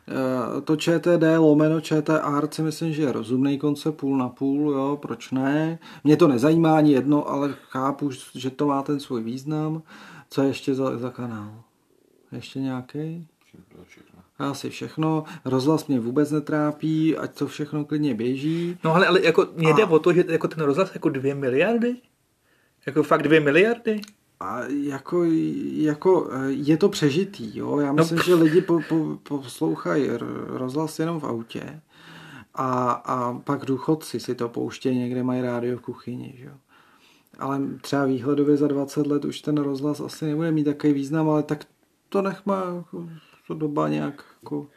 [0.07, 4.99] Eh, To ČTD lomeno ČTR si myslím, že je rozumný koncept půl na půl, jo,
[5.01, 5.79] proč ne.
[6.03, 9.81] Mě to nezajímá ani jedno, ale chápu, že to má ten svůj význam.
[10.29, 11.53] Co je ještě za, za kanál?
[12.31, 13.27] Ještě nějaký?
[14.39, 15.23] Asi všechno.
[15.45, 18.77] Rozhlas mě vůbec netrápí, ať to všechno klidně běží.
[18.83, 21.35] No ale, ale jako mě jde A- o to, že jako ten rozhlas jako dvě
[21.35, 21.95] miliardy?
[22.85, 24.01] Jako fakt dvě miliardy?
[24.39, 25.23] A jako,
[25.73, 27.79] jako eh, je to přežitý, jo.
[27.79, 28.27] Já myslím, pff.
[28.27, 30.09] že lidi po, po, poslouchají
[30.47, 31.81] rozhlas jenom v autě
[32.55, 36.53] a, a pak důchodci si to pouštějí, někde mají rádio v kuchyni, že jo.
[37.39, 41.43] Ale třeba výhledově za 20 let už ten rozhlas asi nebude mít takový význam, ale
[41.43, 41.65] tak
[42.09, 43.09] to nech má, jako,
[43.47, 44.67] to doba nějak jako,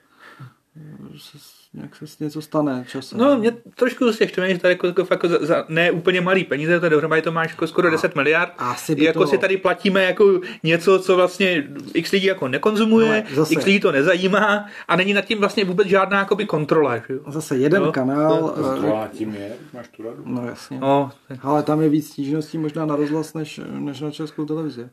[1.18, 1.39] se,
[1.74, 3.18] nějak se s něco stane časem.
[3.18, 6.45] No, mě trošku z těch že tady jako, jako, fakt za, za, ne úplně malý
[6.45, 8.53] peníze, to dohromady to máš jako skoro 10 miliard.
[8.59, 13.09] asi by jako to- si tady platíme jako něco, co vlastně x lidí jako nekonzumuje,
[13.09, 16.97] Ale zase- x lidí to nezajímá a není nad tím vlastně vůbec žádná jakoby kontrola.
[16.97, 17.03] Že?
[17.14, 17.20] jo?
[17.29, 20.22] Zase jeden No, kanál, to- eh, Kontrola tím je, máš tu radu.
[20.26, 20.79] no jasně.
[20.81, 21.11] No,
[21.43, 24.89] Ale tam je víc stížností možná na rozhlas než, než na českou televizi.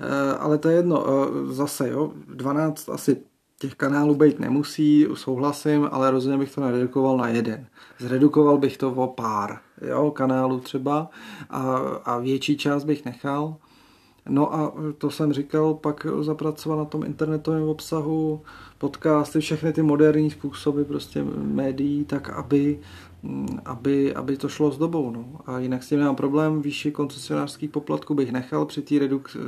[0.00, 1.06] Eh, Ale to je jedno.
[1.08, 3.16] eh, Zase, jo, 12 asi
[3.58, 7.66] těch kanálů být nemusí, souhlasím, ale rozhodně bych to neredukoval na jeden.
[7.98, 11.10] Zredukoval bych to o pár jo, kanálů třeba
[11.50, 13.56] a, a větší část bych nechal.
[14.28, 18.40] No a to jsem říkal, pak zapracovat na tom internetovém obsahu,
[18.78, 22.80] podcasty, všechny ty moderní způsoby prostě médií, tak aby
[23.64, 25.10] aby, aby to šlo s dobou.
[25.10, 25.40] No.
[25.46, 29.38] A jinak s tím nemám problém, výši koncesionářských poplatků bych nechal při té redukci,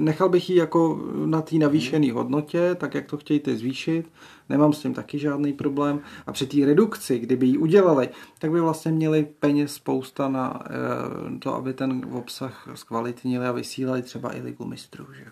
[0.00, 4.12] nechal bych ji jako na té navýšené hodnotě, tak jak to chtějí ty zvýšit,
[4.48, 6.00] nemám s tím taky žádný problém.
[6.26, 8.08] A při té redukci, kdyby ji udělali,
[8.38, 14.02] tak by vlastně měli peněz spousta na eh, to, aby ten obsah zkvalitnili a vysílali
[14.02, 15.06] třeba i ligu mistrů.
[15.18, 15.24] Že?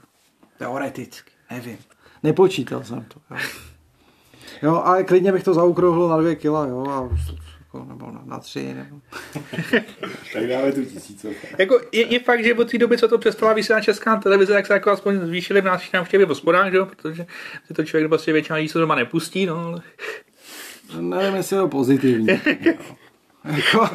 [0.58, 1.78] Teoreticky, nevím.
[2.22, 3.20] Nepočítal jsem to.
[3.30, 3.36] Jo.
[4.62, 7.08] Jo, ale klidně bych to zaukrouhlil na dvě kila, jo, a
[7.74, 9.00] jako, nebo na, na tři, nebo...
[10.32, 11.28] tak dáme tu tisíce.
[11.58, 14.66] Jako je, je, fakt, že od té doby, co to přestala vysílat česká televize, tak
[14.66, 17.26] se jako aspoň zvýšily v nás návštěvy v hospodách, jo, protože
[17.66, 19.82] si to člověk prostě většina lidí se doma nepustí, no, ale...
[21.00, 22.26] Nevím, jestli je to pozitivní.
[23.44, 23.88] jako,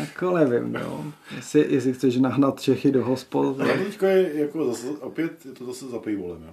[0.00, 1.12] jako nevím, no.
[1.36, 3.60] Jestli, jestli chceš nahnat Čechy do hospod.
[3.60, 6.52] Ale teďka je jako zase, opět je to zase za paywallem, jo.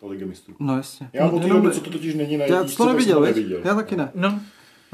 [0.00, 0.54] To Liga mistrů.
[0.60, 1.10] No jasně.
[1.12, 3.14] Já no, od té doby, co to totiž není na Já to tak neviděl, jsem
[3.14, 3.36] to viď?
[3.36, 3.60] neviděl.
[3.64, 4.10] Já taky ne.
[4.14, 4.40] No,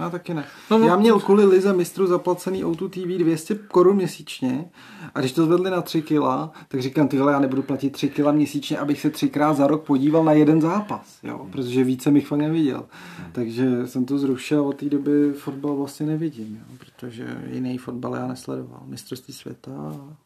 [0.03, 0.45] Já taky ne.
[0.71, 0.87] No, no.
[0.87, 4.71] Já měl kvůli Lize mistru zaplacený O2 TV 200 korun měsíčně
[5.15, 8.09] a když to zvedli na 3 kila, tak říkám, ty vole, já nebudu platit 3
[8.09, 12.27] kila měsíčně, abych se třikrát za rok podíval na jeden zápas, jo, protože více bych
[12.27, 12.85] fakt neviděl.
[13.33, 18.15] Takže jsem to zrušil a od té doby fotbal vlastně nevidím, jo, protože jiný fotbal
[18.15, 18.83] já nesledoval.
[18.87, 20.17] Mistrovství světa a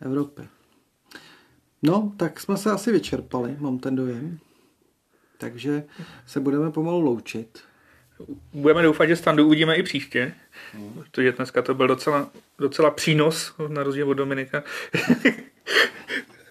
[0.00, 0.42] Evropy.
[1.82, 4.38] No, tak jsme se asi vyčerpali, mám ten dojem.
[5.38, 5.84] Takže
[6.26, 7.58] se budeme pomalu loučit.
[8.52, 10.34] Budeme doufat, že standu uvidíme i příště,
[10.94, 14.62] protože dneska to byl docela, docela přínos, na rozdíl od Dominika.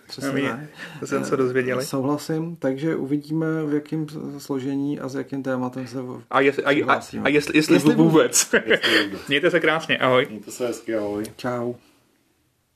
[0.07, 0.69] Přesně.
[0.99, 1.85] To jsem se dozvěděli.
[1.85, 4.05] Souhlasím, takže uvidíme, v jakém
[4.37, 7.95] složení a s jakým tématem se v- A, jest, a, a, a jestli, jestli, Jestli
[7.95, 8.49] vůbec.
[8.65, 9.27] Jestli vůbec.
[9.27, 10.27] Mějte se krásně, ahoj.
[10.29, 11.23] Mějte se hezky, ahoj.
[11.37, 11.73] Čau.